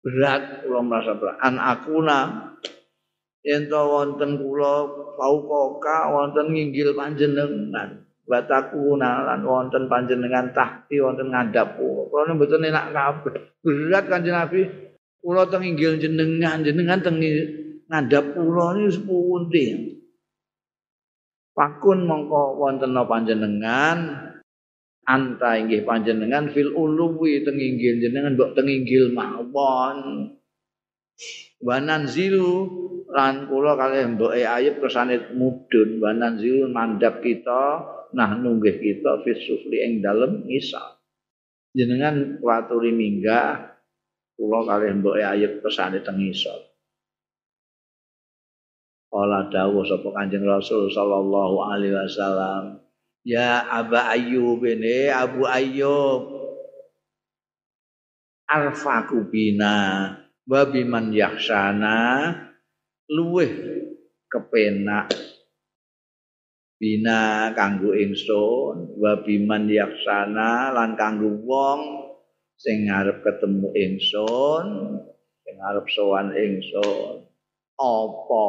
berat 0.05 0.61
kula 0.61 0.85
merasa 0.85 1.17
berat. 1.17 1.41
An 1.41 1.57
akuna 1.57 2.19
yen 3.41 3.65
to 3.65 3.81
wonten 3.81 4.37
kula 4.37 4.85
paukoka 5.17 6.13
wonten 6.13 6.53
nginggil 6.53 6.93
panjenengan. 6.93 8.05
Batakuna 8.25 9.25
lan 9.25 9.41
wonten 9.45 9.89
panjenengan 9.89 10.53
tahti 10.53 11.01
wonten 11.01 11.33
ngadap 11.33 11.81
kula 11.81 12.29
mboten 12.37 12.69
enak 12.69 12.93
kabeh. 12.93 13.33
Berat 13.65 14.05
kanjeng 14.05 14.37
Nabi. 14.37 14.61
Kula 15.25 15.49
teng 15.49 15.65
inggil 15.65 15.97
jenengan 15.97 16.61
jenengan 16.61 17.01
teng 17.01 17.17
ngadap 17.89 18.37
kula 18.37 18.77
niku 18.77 18.93
sepundi 18.93 19.65
Pakun 21.55 22.05
mongko 22.05 22.61
wonten 22.61 22.93
panjenengan 22.93 23.97
anta 25.05 25.61
inggih 25.61 25.85
panjenengan 25.85 26.49
fil 26.49 26.73
uluwi 26.73 27.45
tenginggil 27.45 28.01
jenengan 28.01 28.33
mbok 28.33 28.57
tenginggil 28.57 29.13
mawon. 29.13 30.29
Wanan 31.63 32.05
zilu 32.05 32.85
lan 33.15 33.47
kula 33.47 33.79
kalih 33.79 34.11
mboke 34.11 34.43
ayub 34.43 34.83
kersane 34.83 35.31
mudun 35.37 36.03
wanan 36.03 36.35
zilu 36.35 36.67
mandap 36.67 37.23
kita 37.23 37.79
nah 38.11 38.35
nunggih 38.35 38.75
kita 38.75 39.23
fisufli 39.23 39.79
ing 39.79 40.03
dalem 40.03 40.43
ngisa 40.43 40.99
jenengan 41.71 42.43
kuaturi 42.43 42.91
minggah 42.91 43.79
kula 44.35 44.67
kalih 44.67 44.99
mboke 44.99 45.23
ayub 45.23 45.63
kersane 45.63 46.03
teng 46.03 46.19
ngisa 46.19 46.53
Kala 49.15 49.47
dawuh 49.47 49.87
sapa 49.87 50.11
Kanjeng 50.11 50.43
Rasul 50.43 50.91
sallallahu 50.91 51.71
alaihi 51.71 51.95
Ya 53.25 53.65
Aba 53.65 54.13
Ayyub 54.13 54.61
ini 54.61 55.09
Abu 55.09 55.49
Ayyub. 55.49 56.29
Arfaku 58.45 59.25
bina 59.33 60.13
babi 60.45 60.85
man 60.85 61.09
yaksana 61.09 62.29
luweh 63.09 63.49
kepenak. 64.29 65.09
Bina 66.77 67.49
kanggo 67.57 67.97
ingsun 67.97 69.01
babi 69.01 69.41
man 69.41 69.73
yaksana 69.73 70.69
lan 70.69 70.93
kanggo 70.93 71.33
wong 71.49 71.81
sing 72.61 72.85
ngarep 72.85 73.25
ketemu 73.25 73.73
ingsun 73.73 74.65
sing 75.41 75.55
ngarep 75.57 75.89
sowan 75.89 76.29
ingsun. 76.29 77.25
Apa 77.81 78.45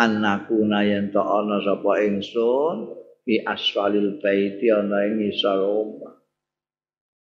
anakuna 0.00 0.88
yen 0.88 1.12
ana 1.12 1.60
sapa 1.60 2.00
ingsun 2.00 2.97
fi 3.28 3.44
asfalil 3.44 4.16
baiti 4.24 4.72
ana 4.72 5.04
ing 5.04 5.20
isor 5.28 5.60
omah 5.60 6.16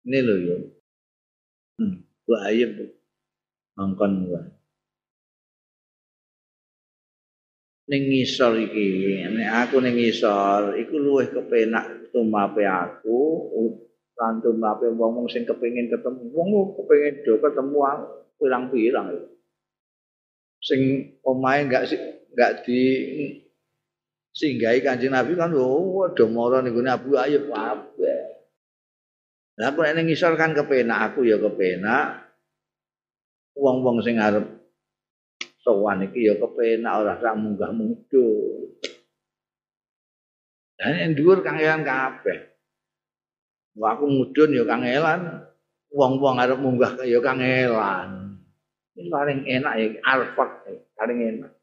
ini 0.04 0.20
lho 0.20 0.36
yo. 0.44 0.56
Hmm. 1.80 2.04
bahaya 2.28 2.68
mangkon 3.80 4.28
wae 4.28 4.52
ning 7.88 8.02
ngisor 8.12 8.60
iki 8.60 9.24
nek 9.32 9.48
aku 9.64 9.80
ning 9.80 9.96
ngisor 9.96 10.76
iku 10.76 11.00
luwih 11.00 11.32
kepenak 11.32 12.12
tumape 12.12 12.60
aku 12.68 13.48
lan 14.20 14.44
tumape 14.44 14.92
wong 14.92 15.28
sing 15.32 15.48
kepengin 15.48 15.92
ketemu. 15.92 16.32
Wong 16.32 16.76
kepengin 16.76 17.24
do 17.24 17.40
ketemu 17.40 17.78
pirang-pirang 18.36 19.08
sing 20.60 21.12
omahe 21.22 21.68
enggak 21.68 21.88
enggak 22.32 22.64
di 22.64 22.80
singgahi 24.36 24.84
kanjeng 24.84 25.16
Nabi 25.16 25.32
kan 25.32 25.56
oh 25.56 26.12
do 26.12 26.28
mara 26.28 26.60
ning 26.60 26.76
Abu 26.84 27.16
Ayyub 27.16 27.48
kabeh 27.48 28.36
Lah 29.56 29.72
aku 29.72 29.88
nek 29.88 30.04
ngisor 30.04 30.36
kan 30.36 30.52
kepenak 30.52 31.12
aku 31.12 31.24
ya 31.24 31.40
kepenak 31.40 32.28
wong-wong 33.56 34.04
sing 34.04 34.20
arep 34.20 34.44
sowan 35.64 36.04
iki 36.04 36.28
ya 36.28 36.36
kepenak 36.36 36.92
ora 36.92 37.16
sak 37.16 37.40
munggah 37.40 37.72
mungdu. 37.72 38.28
Dan 40.76 40.92
yang 40.92 41.12
dhuwur 41.16 41.40
kangelan 41.40 41.88
kabeh. 41.88 42.52
Wah 43.80 43.96
aku 43.96 44.04
mudun 44.12 44.52
ya 44.52 44.68
kangelan, 44.68 45.48
wong-wong 45.88 46.36
arep 46.36 46.60
munggah 46.60 47.00
ya 47.00 47.16
kangelan. 47.24 48.36
Ini 48.92 49.08
paling 49.08 49.40
enak 49.48 49.72
ya 49.80 49.88
alfaq 50.04 50.68
paling 51.00 51.18
enak. 51.32 51.55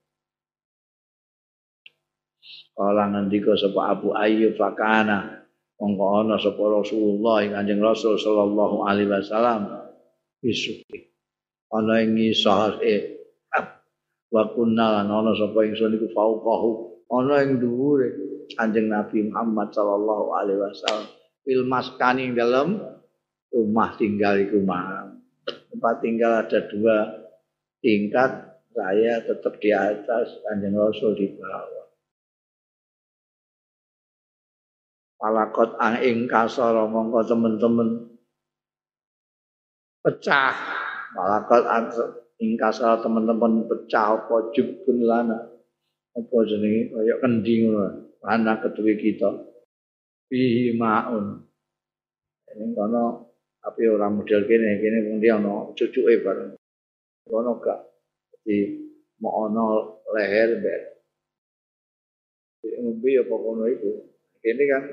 Kala 2.73 3.05
ngendika 3.13 3.53
sapa 3.53 3.93
Abu 3.93 4.17
Ayyub 4.17 4.57
fakana 4.57 5.45
mongko 5.77 6.25
ana 6.25 6.41
sapa 6.41 6.57
Rasulullah 6.57 7.45
Kanjeng 7.45 7.85
Rasul 7.85 8.17
sallallahu 8.17 8.81
alaihi 8.89 9.13
wasallam. 9.13 9.93
Isuki. 10.41 11.13
Ana 11.69 12.01
ing 12.01 12.17
e 12.17 12.33
wa 14.33 14.43
kunna 14.57 14.85
lan 15.01 15.07
ana 15.13 15.37
sapa 15.37 15.69
ingsun 15.69 16.01
iku 16.01 16.09
fauqahu. 16.17 16.69
Ana 17.13 17.45
ing 17.45 17.61
dhuwure 17.61 18.09
Kanjeng 18.57 18.89
Nabi 18.89 19.29
Muhammad 19.29 19.69
sallallahu 19.69 20.33
alaihi 20.33 20.57
wasallam. 20.65 21.07
Fil 21.45 21.63
maskani 21.69 22.33
dalam 22.33 22.81
rumah 23.53 23.93
tinggal 24.01 24.41
iku 24.41 24.65
mah 24.65 25.13
tempat 25.69 25.95
tinggal 26.01 26.41
ada 26.41 26.59
dua 26.65 26.97
tingkat 27.85 28.57
saya 28.73 29.21
tetap 29.21 29.61
di 29.61 29.69
atas 29.69 30.41
Kanjeng 30.41 30.73
Rasul 30.73 31.13
di 31.13 31.29
bawah 31.37 31.82
Palakot 35.23 35.79
ang 35.79 36.03
ing 36.03 36.27
kasara 36.27 36.83
mongko 36.83 37.23
temen-temen 37.23 38.11
pecah 40.03 40.51
Malakal 41.13 41.61
ingkasa 42.41 42.97
teman-teman 43.05 43.69
pecah 43.69 44.17
apa 44.17 44.49
jubun 44.51 45.05
lana. 45.05 45.37
Apa 46.13 46.35
jenenge 46.45 46.89
kaya 46.89 47.15
ngono. 47.21 48.17
Lana 48.25 48.53
ketuwe 48.65 48.97
kita. 48.97 49.29
Fihi 50.29 50.73
maun. 50.73 51.45
Ini 52.49 52.73
kono 52.73 53.29
tapi 53.61 53.87
orang 53.87 54.19
model 54.19 54.43
kene 54.49 54.81
kene 54.81 54.97
wong 55.09 55.17
dia 55.21 55.37
ono 55.37 55.73
cucuke 55.77 56.21
bareng. 56.25 56.57
Kono 57.29 57.61
gak. 57.61 57.79
Jadi 58.33 58.57
mau 59.21 59.49
ono 59.49 59.65
leher 60.17 60.57
mbek. 60.57 60.81
Ngombe 62.81 63.09
ya 63.09 63.21
pokoknya 63.25 63.65
itu. 63.69 63.91
Kene 64.41 64.63
kan 64.69 64.83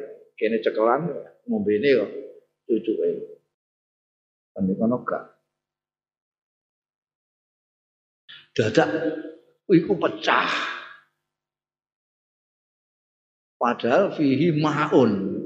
kene 0.41 0.64
cekelan 0.64 1.12
ngombe 1.45 1.76
ini 1.76 2.01
kok 2.01 2.11
cucuke. 2.64 3.09
Kan 4.57 4.64
kono 4.72 5.05
gak. 5.05 5.41
dadak 8.55 8.91
iku 9.70 9.95
pecah. 9.95 10.51
Padahal 13.61 14.16
fihi 14.16 14.57
maun. 14.57 15.36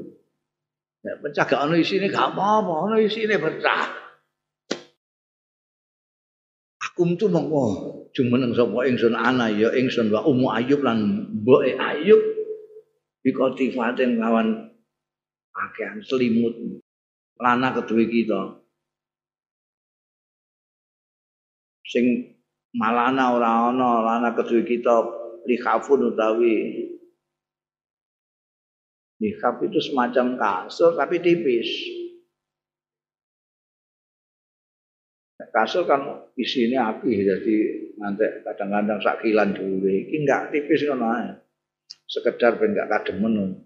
Ya, 1.05 1.19
pecah 1.21 1.45
gak 1.45 1.63
ono 1.69 1.77
isine 1.77 2.09
gak 2.09 2.33
apa-apa, 2.33 2.73
ono 2.89 2.97
isine 2.97 3.37
pecah. 3.37 3.85
Akum 6.81 7.19
tu 7.19 7.27
mongko 7.27 7.65
jumeneng 8.15 8.55
sapa 8.55 8.87
ingsun 8.87 9.19
ana 9.19 9.51
ya 9.51 9.75
ingsun 9.75 10.15
wa 10.15 10.23
Ummu 10.23 10.47
Ayub 10.55 10.81
lan 10.87 11.27
mboke 11.43 11.75
Ayub 11.75 12.23
bikotifaten 13.27 14.23
lawan 14.23 14.74
pakaian 15.55 16.03
selimut. 16.03 16.83
Lana 17.39 17.71
kedua 17.71 18.05
kita. 18.07 18.43
Sing 21.87 22.35
malana 22.75 23.39
ora 23.39 23.71
ana 23.71 23.91
lana 24.03 24.31
kedue 24.35 24.67
kita 24.67 25.07
likhafun 25.47 26.11
utawi. 26.15 26.91
Likhaf 29.23 29.63
itu 29.63 29.79
semacam 29.79 30.37
kasur 30.37 30.99
tapi 30.99 31.23
tipis. 31.23 31.71
Kasur 35.55 35.87
kan 35.87 36.35
isinya 36.35 36.91
api 36.91 37.23
jadi 37.23 37.57
nanti 37.95 38.27
kadang-kadang 38.43 38.99
sakilan 38.99 39.55
dulu 39.55 39.87
ini 39.87 40.27
enggak 40.27 40.51
tipis 40.51 40.83
kan 40.83 41.39
sekedar 42.11 42.59
ben 42.59 42.75
enggak 42.75 42.91
kademen 42.91 43.63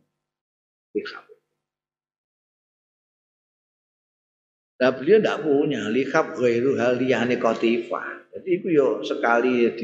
likhaf 0.93 1.28
Nah 4.79 4.95
beliau 4.95 5.19
tidak 5.19 5.43
punya 5.43 5.91
likhaf 5.91 6.39
ghairu 6.39 6.79
hal 6.79 7.03
liyane 7.03 7.35
kotifah. 7.43 8.31
Jadi 8.31 8.49
itu 8.63 8.67
yo 8.71 9.03
sekali 9.03 9.67
ya 9.67 9.75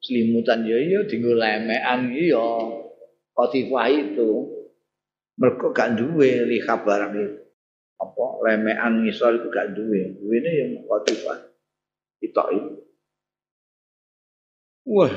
selimutan 0.00 0.64
ya 0.68 0.76
iya 0.76 1.00
dinggo 1.08 1.32
lemekan 1.32 2.12
iya 2.12 2.44
kotifah 3.32 3.88
itu. 3.88 4.60
Mereka 5.40 5.72
gak 5.72 5.96
duwe 5.96 6.44
lihat 6.52 6.84
barang 6.84 7.12
itu. 7.16 7.36
Apa 7.96 8.24
lemekan 8.44 9.08
ngisor 9.08 9.40
itu 9.40 9.48
gak 9.48 9.72
duwe. 9.72 10.20
Duwene 10.20 10.50
yang 10.52 10.70
kotifah. 10.84 11.40
Itu 12.20 12.44
itu. 12.52 12.72
Wah, 14.84 15.12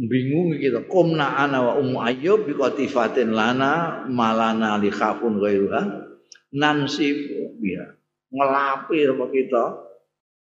bingung 0.00 0.56
kita. 0.56 0.88
Kumna 0.88 1.44
ana 1.44 1.60
wa 1.60 1.72
ummu 1.76 2.00
ayyub 2.00 2.48
bi 2.48 2.56
kotifatin 2.56 3.36
lana 3.36 4.04
malana 4.08 4.80
li 4.80 4.88
khafun 4.88 5.36
ghairuha 5.36 6.08
nansifu 6.56 7.60
biha. 7.60 8.03
Ngelapi 8.34 8.98
sama 9.06 9.26
kita 9.30 9.64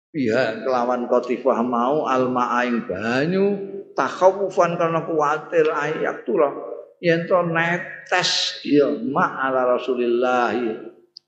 Iya, 0.10 0.66
kelawan 0.66 1.06
kotifah 1.06 1.62
mau 1.62 2.10
alma 2.10 2.58
aing 2.60 2.90
banyu 2.90 3.46
takhawufan 3.94 4.74
karena 4.74 5.06
kuatir 5.06 5.70
ayak 5.70 6.26
turah 6.26 6.50
yen 6.98 7.30
to 7.30 7.38
netes 7.46 8.58
ya 8.66 8.90
ma 8.90 9.38
ala 9.38 9.78
Rasulillah. 9.78 10.58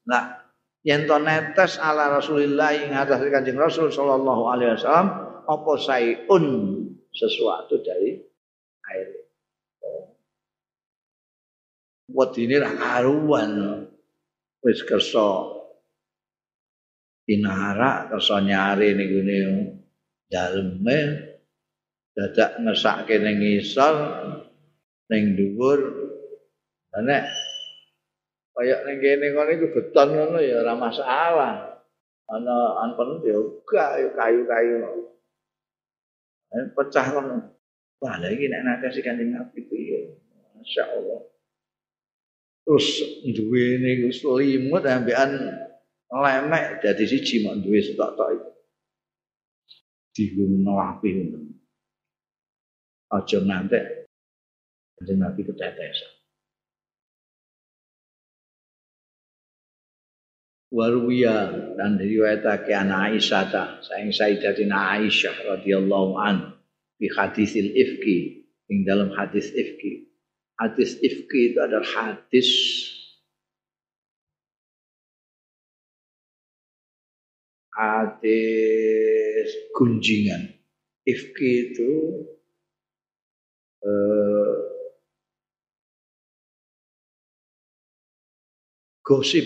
Nah, 0.09 0.23
yen 0.81 1.05
to 1.05 1.13
netes 1.21 1.77
ala 1.77 2.17
Rasulillah 2.17 2.73
ing 2.73 2.97
atas 2.97 3.21
Kanjeng 3.29 3.61
Rasul 3.61 3.93
sallallahu 3.93 4.49
alaihi 4.49 4.73
wasallam 4.73 5.09
apa 5.45 5.71
sayun 5.77 6.45
sesuatu 7.13 7.85
dari 7.85 8.17
air. 8.89 9.07
Wadine 12.09 12.59
ra 12.59 12.71
karuan. 12.75 13.53
Wis 14.61 14.81
kersa 14.85 15.60
pinara 17.23 18.09
kersa 18.09 18.41
nyari 18.41 18.97
niku 18.97 19.19
niku 19.21 19.57
daleme 20.31 20.99
dadak 22.15 22.59
ngesake 22.59 23.15
ning 23.19 23.39
ngisor 23.39 23.95
ning 25.11 25.35
dhuwur. 25.35 25.79
Nek 26.91 27.23
kaya 28.51 28.83
ning 28.83 28.97
kene 28.99 29.25
ngono 29.31 29.49
iku 29.55 29.67
beton 29.71 30.09
ngono 30.15 30.37
ya 30.43 30.63
ora 30.63 30.73
masalah. 30.75 31.53
Ana 32.31 32.79
anpun 32.87 33.19
ya 33.27 33.35
gak 33.67 34.15
kayu-kayu. 34.15 34.87
Pecah 36.51 37.05
ngono. 37.15 37.35
Wah 38.01 38.15
lagi 38.17 38.49
nek 38.49 38.63
nate 38.65 38.87
sing 38.91 39.03
kanjeng 39.05 39.35
Nabi 39.35 39.61
piye 39.67 40.15
masyaallah. 40.57 41.21
Terus 42.61 42.87
duwe 43.35 43.81
niku 43.81 44.09
selimut 44.13 44.83
ambekan 44.85 45.31
lemek 46.11 46.83
dadi 46.83 47.07
siji 47.07 47.47
mok 47.47 47.63
duwe 47.63 47.79
stok-tok 47.79 48.29
itu 48.35 48.49
digumno 50.11 50.75
api 50.75 51.09
aja 53.11 53.37
ngantek 53.39 54.01
kanjeng 55.01 55.17
Nabi 55.17 55.41
ketetesan. 55.41 56.13
Warwiya 60.71 61.37
dan 61.75 61.99
diriwayatake 61.99 62.71
anak 62.71 63.17
Aisyah 63.17 63.43
ta. 63.51 63.63
Sayang 63.83 64.13
Sayyidatina 64.13 65.01
Aisyah 65.01 65.57
radhiyallahu 65.57 66.15
an 66.15 66.55
di 66.95 67.11
hadisil 67.11 67.75
ifki 67.75 68.47
ing 68.71 68.87
dalam 68.87 69.11
hadis 69.17 69.51
ifki. 69.51 70.07
Hadis 70.61 70.95
ifki 71.01 71.51
itu 71.51 71.59
adalah 71.59 71.83
hadis 71.83 72.47
hadis 77.71 79.49
gunjingan 79.75 80.59
ifki 81.07 81.71
itu 81.71 81.91
eh, 83.83 84.55
gosip 89.03 89.45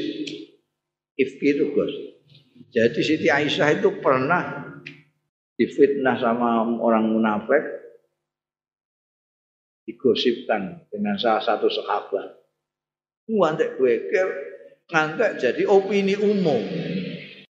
ifki 1.15 1.47
itu 1.53 1.65
gosip 1.73 2.15
jadi 2.75 2.99
Siti 2.99 3.31
Aisyah 3.31 3.79
itu 3.79 4.03
pernah 4.03 4.67
difitnah 5.55 6.19
sama 6.19 6.67
orang 6.83 7.07
munafik 7.07 7.63
digosipkan 9.87 10.83
dengan 10.91 11.15
salah 11.15 11.39
satu 11.39 11.71
sahabat. 11.71 12.35
Ngantek 13.31 13.79
gue 13.79 13.93
ngantek 14.91 15.31
jadi 15.39 15.63
opini 15.71 16.19
umum. 16.19 16.61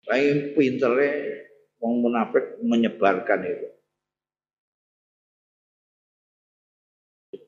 Kayak 0.04 0.52
pinternya 0.52 1.10
wong 1.80 2.04
munafik 2.04 2.60
menyebarkan 2.60 3.40
itu. 3.44 3.68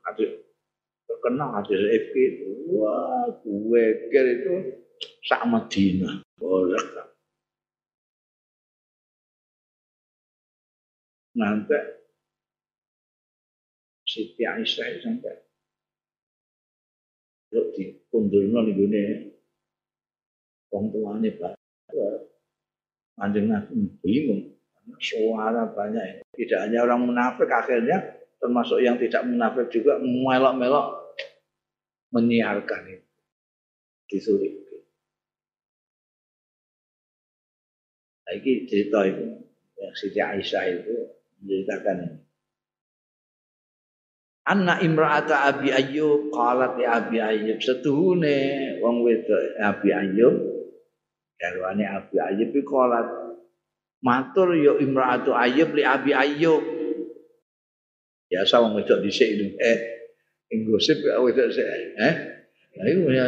Hadis 0.06 0.30
terkenal 1.04 1.60
hadis 1.60 1.80
FK 1.80 2.14
itu. 2.16 2.48
Wah, 2.76 3.28
gue 3.44 3.84
itu 4.12 4.52
sak 5.26 5.44
Madinah. 5.44 6.24
Boleh 6.40 6.80
kan. 6.96 7.08
Nanti 11.36 11.76
Siti 14.08 14.48
Aisyah 14.48 15.04
sampai 15.04 15.36
Yuk 17.52 17.76
di 17.76 17.92
kundurno 18.08 18.64
nih 18.64 18.72
gini 18.72 19.02
Wong 20.72 20.88
tuanya 20.88 21.28
banyak 21.36 22.35
Anjing 23.16 23.48
Nabi. 23.48 23.74
Bingung. 24.04 24.42
Suara 25.00 25.66
banyak. 25.66 26.22
Tidak 26.30 26.58
hanya 26.62 26.86
orang 26.86 27.10
munafik 27.10 27.50
akhirnya 27.50 28.16
Termasuk 28.36 28.78
yang 28.84 29.00
tidak 29.00 29.24
munafik 29.24 29.72
juga 29.72 29.98
Melok-melok 29.98 31.16
Menyiarkan 32.12 32.82
itu. 32.92 33.06
Disulit 34.06 34.54
Lagi 38.26 38.52
cerita 38.66 39.06
itu. 39.06 39.26
Siti 39.94 40.18
Aisyah 40.18 40.64
itu 40.66 40.94
menceritakan 41.38 41.96
ini. 42.04 42.18
Anna 44.46 44.78
imra'ata 44.82 45.46
Abi 45.50 45.70
Ayyub 45.70 46.30
qalat 46.34 46.74
ya 46.78 47.02
Abi 47.02 47.18
Ayyub. 47.22 47.58
Setuhune 47.62 48.38
wong 48.82 49.06
wedok 49.06 49.42
Abi 49.62 49.90
Ayyub 49.94 50.55
garwane 51.36 51.84
Abi 51.84 52.16
Ayyub 52.16 52.50
iku 52.56 52.72
qalat 52.80 53.06
matur 54.00 54.56
ya 54.56 54.76
imra'atu 54.80 55.32
Ayyub 55.36 55.70
li 55.76 55.82
Abi 55.84 56.12
Ayyub. 56.16 56.64
Biasa 58.26 58.58
wong 58.58 58.74
wedok 58.80 59.04
dhisik 59.04 59.38
itu. 59.38 59.46
Eh 59.60 59.78
ing 60.50 60.66
gosip 60.66 60.98
wedok 61.04 61.52
sik 61.52 61.66
eh 62.00 62.14
ayo 62.82 63.08
ya 63.12 63.24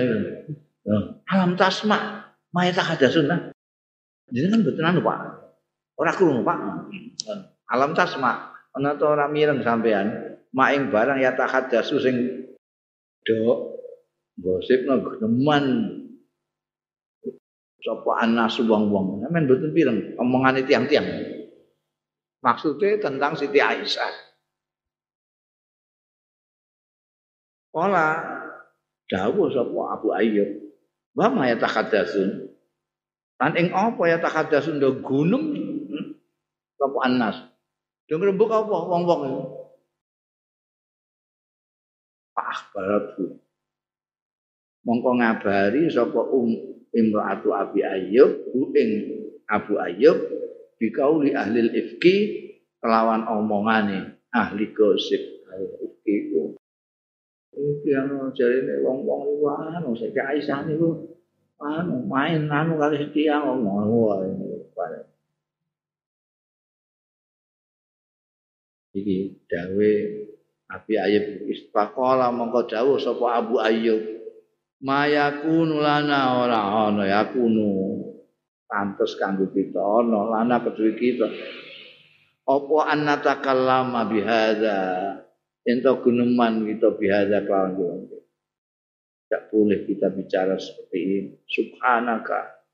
alam 1.28 1.54
tasma. 1.54 2.26
Mayata 2.48 2.80
ada 2.80 3.08
sunnah. 3.12 3.52
Jadi 4.32 4.48
kan 4.48 4.60
betul 4.64 4.84
anu 4.84 5.04
Pak? 5.04 5.18
Ora 6.00 6.12
krungu 6.16 6.40
Pak. 6.40 6.58
Alam 7.68 7.92
tasma. 7.92 8.56
Ana 8.72 8.96
to 8.96 9.04
ora 9.04 9.28
mireng 9.28 9.60
sampean? 9.60 10.36
Maing 10.48 10.88
barang 10.88 11.20
ya 11.20 11.36
tahaddasu 11.36 12.00
sing 12.00 12.16
do 13.20 13.36
gosipno 14.40 15.04
geneman 15.04 15.64
sapa 17.82 18.10
anas 18.22 18.58
wong-wong? 18.58 19.22
Men 19.30 19.46
mboten 19.46 19.70
pireng? 19.70 20.18
Omongane 20.18 20.66
tiang-tiang. 20.66 21.06
Maksudnya 22.42 23.02
tentang 23.02 23.34
Siti 23.34 23.58
Aisyah. 23.58 24.14
Ola 27.74 28.18
dawuh 29.06 29.48
sapa 29.54 29.78
Abu 29.94 30.08
Ayyub 30.10 30.50
wa 31.14 31.26
ma 31.30 31.46
ya 31.46 31.56
tahaddasun 31.58 32.50
lan 33.38 33.52
ing 33.54 33.70
apa 33.70 34.02
ya 34.06 34.18
tahaddasun 34.18 34.82
do 34.82 34.98
gunung? 34.98 35.54
Hmm? 35.88 36.06
sapa 36.78 36.98
anas? 37.06 37.36
Do 38.08 38.18
ngrembug 38.18 38.50
apa 38.50 38.72
wong-wong? 38.72 39.22
Akhbaratu. 42.38 43.42
Mongko 44.86 45.10
ngabari 45.20 45.90
sapa 45.92 46.22
um 46.32 46.77
imraatu 46.94 47.52
abi 47.52 47.80
ayyub 47.84 48.52
hu 48.52 48.72
ing 48.76 48.90
abu 49.48 49.76
ayyub 49.76 50.18
bikauli 50.78 51.34
ahli 51.34 51.68
ifki 51.74 52.14
kelawan 52.78 53.26
omongane 53.26 54.22
ahli 54.30 54.70
gosip. 54.72 55.20
Ifki 55.82 56.14
ku 56.30 56.54
iki 57.58 57.90
ana 57.90 58.30
jarine 58.36 58.78
wong-wong 58.86 59.42
anu 59.50 59.90
sik 59.98 60.14
Aisyah 60.14 60.62
niku 60.70 61.18
anu 61.58 62.06
main 62.06 62.46
anu 62.46 62.78
kali 62.78 63.02
setia 63.02 63.42
ngomong 63.42 63.90
wae. 63.90 64.30
Iki 68.94 69.46
dawe 69.50 69.92
Abi 70.68 70.94
Ayyub. 71.00 71.48
Istaqala 71.50 72.30
mongko 72.30 72.68
dawuh 72.70 73.00
sapa 73.00 73.42
Abu 73.42 73.58
Ayyub 73.58 74.17
mayakunu 74.82 75.82
lana 75.82 76.42
ora 76.42 76.60
ana 76.88 77.04
yakunu. 77.06 77.98
Pantes 78.68 79.16
kanggo 79.16 79.48
kita 79.50 79.80
ana 79.80 80.28
lana 80.28 80.60
kedue 80.60 80.92
kita. 80.98 81.28
Apa 82.48 82.76
annatakallama 82.92 84.08
bihadza? 84.08 84.78
Ento 85.68 86.00
guneman 86.00 86.64
kita 86.64 86.96
bihadza 86.96 87.44
kelawan 87.44 88.08
tidak 89.28 89.52
boleh 89.52 89.84
kita 89.84 90.08
bicara 90.08 90.56
seperti 90.56 90.98
ini. 91.04 91.20
Subhanaka. 91.44 92.64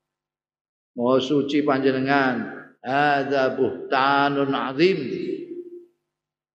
Mau 0.95 1.19
suci 1.19 1.67
panjenengan. 1.67 2.63
Hadza 2.79 3.59
buhtanun 3.59 4.55
azim. 4.55 4.99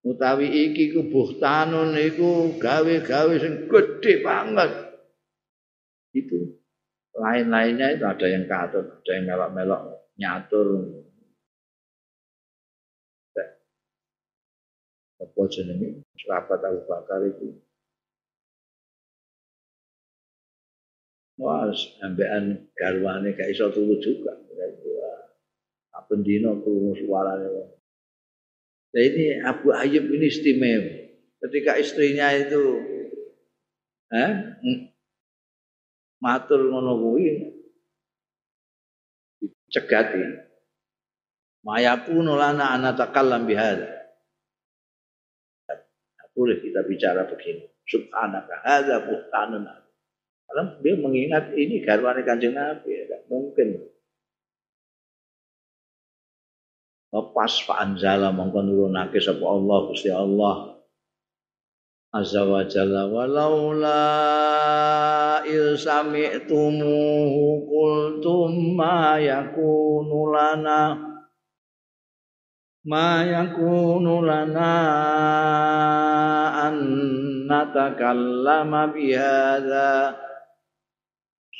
Utawi 0.00 0.72
iki 0.72 0.96
ku 0.96 1.12
buhtanun 1.12 1.92
iku 2.00 2.56
gawe-gawe 2.56 3.34
sing 3.36 3.68
gedhe 3.68 4.24
banget 4.24 4.89
lain-lainnya 7.20 8.00
itu 8.00 8.04
ada 8.08 8.26
yang 8.26 8.48
katut 8.48 8.86
ada 8.88 9.10
yang 9.12 9.24
melok-melok 9.28 9.80
nyatur. 10.16 10.68
Apa 15.20 15.40
jenenge 15.52 16.00
sahabat 16.16 16.64
Abu 16.64 16.80
Bakar 16.88 17.20
itu. 17.28 17.60
Wah, 21.40 21.68
ambekan 22.04 22.68
garwane 22.72 23.36
gak 23.36 23.52
iso 23.52 23.68
turu 23.68 24.00
juga. 24.00 24.36
Apa 25.92 26.12
dino 26.20 26.60
krungu 26.64 26.96
suarane 26.96 27.48
Nah 28.90 29.02
ini 29.06 29.38
Abu 29.46 29.70
Ayyub 29.70 30.10
ini 30.10 30.26
istimewa. 30.26 30.90
Ketika 31.40 31.78
istrinya 31.78 32.34
itu 32.34 32.62
eh, 34.12 34.32
matur 36.20 36.60
ngono 36.68 36.92
kuwi. 37.00 37.28
Dicegati. 39.40 40.48
mayakunu 41.60 42.40
lana 42.40 42.72
anatakallam 42.76 43.44
bihadza. 43.44 44.00
Boleh 46.32 46.56
kita 46.62 46.86
bicara 46.88 47.28
begini. 47.28 47.68
Subhanaka 47.84 48.64
hadza 48.64 49.02
buhtanun 49.02 49.66
karena 50.50 50.62
dia 50.82 50.94
mengingat 50.98 51.44
ini 51.54 51.78
garwane 51.86 52.26
kanjeng 52.26 52.58
Nabi 52.58 53.06
tidak 53.06 53.22
mungkin. 53.30 53.86
Lepas 57.10 57.62
fa'anzala 57.66 58.34
mongko 58.34 58.58
nurunake 58.66 59.22
sapa 59.22 59.46
Allah 59.46 59.78
Gusti 59.90 60.10
Allah 60.10 60.69
azza 62.10 62.42
wa 62.42 62.66
jalla 62.66 63.06
walaula 63.06 64.02
il 65.46 65.78
sami'tumuhu 65.78 67.70
qultum 67.70 68.74
ma 68.74 69.14
yakunu 69.14 70.34
lana 70.34 70.98
ma 72.82 73.22
yakunu 73.22 74.26
lana 74.26 74.74
an 76.66 76.76
natakallama 77.46 78.90
bihadza 78.90 80.18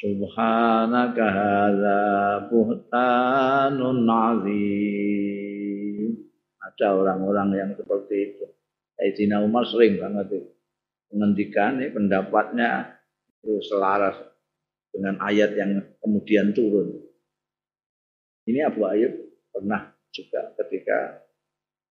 subhanaka 0.02 1.30
hadza 1.30 2.02
buhtanun 2.50 4.02
azim. 4.02 6.10
Ada 6.58 6.98
orang-orang 6.98 7.54
yang 7.54 7.70
seperti 7.78 8.34
itu 8.34 8.49
Sayyidina 9.00 9.40
Umar 9.40 9.64
sering 9.64 9.96
banget 9.96 10.28
itu 10.28 10.44
ya, 11.16 11.88
pendapatnya 11.88 13.00
itu 13.40 13.56
selaras 13.64 14.20
dengan 14.92 15.16
ayat 15.24 15.56
yang 15.56 15.80
kemudian 16.04 16.52
turun. 16.52 17.00
Ini 18.44 18.68
Abu 18.68 18.84
Ayyub 18.84 19.14
pernah 19.56 19.88
juga 20.12 20.52
ketika 20.60 21.24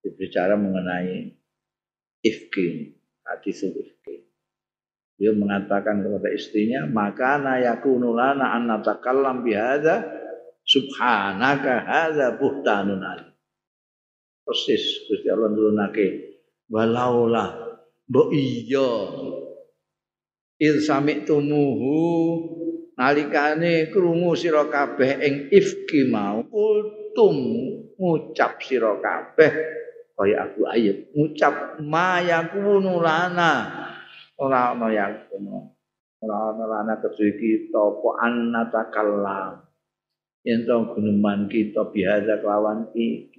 berbicara 0.06 0.54
mengenai 0.54 1.34
ifki, 2.22 2.94
hadis 3.26 3.66
ifki. 3.66 4.30
Dia 5.18 5.34
mengatakan 5.34 6.06
kepada 6.06 6.30
istrinya, 6.30 6.86
maka 6.86 7.42
nayakunu 7.42 8.14
lana 8.14 8.54
an 8.54 8.70
natakallam 8.70 9.42
bihadza 9.42 10.06
subhanaka 10.62 11.90
hadza 11.90 12.38
buhtanun. 12.38 13.34
Persis 14.46 15.10
Gusti 15.10 15.26
Allah 15.26 15.50
nurunake 15.50 16.29
walaula 16.70 17.46
mbok 18.10 18.30
iya. 18.34 18.92
Il 20.60 20.84
sami'tumuhu 20.84 21.98
nalikane 23.00 23.88
krungu 23.90 24.36
sira 24.36 24.68
kabeh 24.68 25.24
ing 25.24 25.36
ifki 25.56 26.12
mau 26.12 26.44
kultum 26.46 27.36
ngucap 27.96 28.60
sira 28.60 29.00
kabeh. 29.00 29.52
Kaya 30.20 30.52
aku 30.52 30.68
ayat 30.68 31.16
ngucap 31.16 31.80
mayakunu 31.80 33.00
lana. 33.00 33.54
Ora 34.36 34.76
ana 34.76 34.88
yang 34.92 35.16
ora 36.20 36.38
ana 36.52 36.66
lana 36.68 36.94
kedue 37.00 37.40
kita 37.40 37.80
apa 37.80 38.10
annatakallam 38.28 39.64
yen 40.44 40.68
to 40.68 40.76
guneman 40.92 41.48
kita 41.48 41.88
biasa 41.88 42.44
kelawan 42.44 42.92
iki 42.92 43.39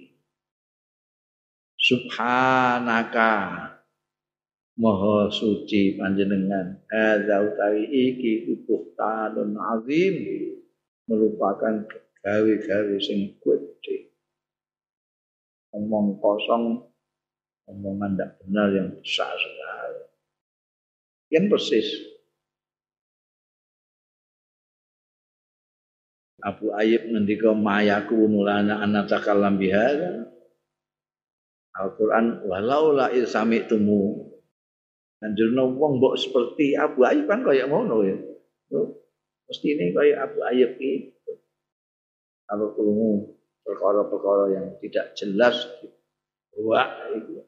subhanaka. 1.81 3.33
Maha 4.77 5.27
suci 5.33 5.97
panjenengan. 5.99 6.79
Hadza 6.87 7.43
utawi 7.43 7.89
iki 7.89 8.55
tanun 8.95 9.57
azim. 9.57 10.15
Merupakan 11.09 11.89
gawe-gawe 12.21 12.95
sing 13.01 13.35
gede 13.41 14.11
omong 15.75 16.19
kosong 16.19 16.83
omongan 17.67 18.15
tidak 18.15 18.31
benar 18.43 18.67
yang 18.75 18.89
besar 18.99 19.31
sekali. 19.31 20.03
Yang 21.31 21.45
persis. 21.47 21.87
Abu 26.41 26.73
Ayyub 26.73 27.13
ngendika 27.13 27.53
mayaku 27.53 28.17
nulana 28.25 28.81
anatakallam 28.81 29.61
bihadza 29.61 30.30
Al-Quran 31.71 32.43
walau 32.51 32.91
la 32.91 33.07
sami 33.23 33.63
temu 33.63 34.31
Anjurna 35.21 35.69
wong 35.69 36.01
mbok 36.01 36.17
seperti 36.17 36.73
Abu 36.73 37.05
Ayyub 37.05 37.29
kan 37.29 37.45
kaya 37.45 37.69
ngono 37.69 38.01
ya. 38.01 38.17
Mesti 39.45 39.67
ini 39.69 39.93
kaya 39.93 40.25
Abu 40.25 40.41
Ayyub 40.41 40.81
itu. 40.81 41.33
Kalau 42.49 42.73
krungu 42.73 43.37
perkara-perkara 43.61 44.45
yang 44.57 44.65
tidak 44.81 45.13
jelas 45.13 45.61
wah 46.57 46.89
itu 47.13 47.45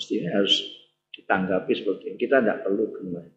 mesti 0.00 0.14
harus 0.32 0.64
ditanggapi 1.12 1.72
seperti 1.76 2.04
ini. 2.08 2.16
Kita 2.16 2.40
tidak 2.40 2.64
perlu 2.64 2.88
gemar. 2.88 3.28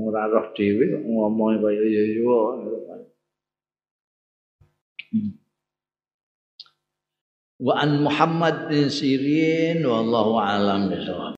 Roh 0.00 0.46
dhewe 0.56 0.96
ngomong 0.96 1.60
kaya 1.60 1.84
ya 1.84 2.02
ya. 2.08 2.40
Hmm 5.12 5.41
wa 7.62 7.78
an 7.78 8.02
Muhammad 8.02 8.66
bin 8.66 8.90
Sirin 8.90 9.86
wallahu 9.86 10.34
alam 10.34 10.90
bisawab 10.90 11.30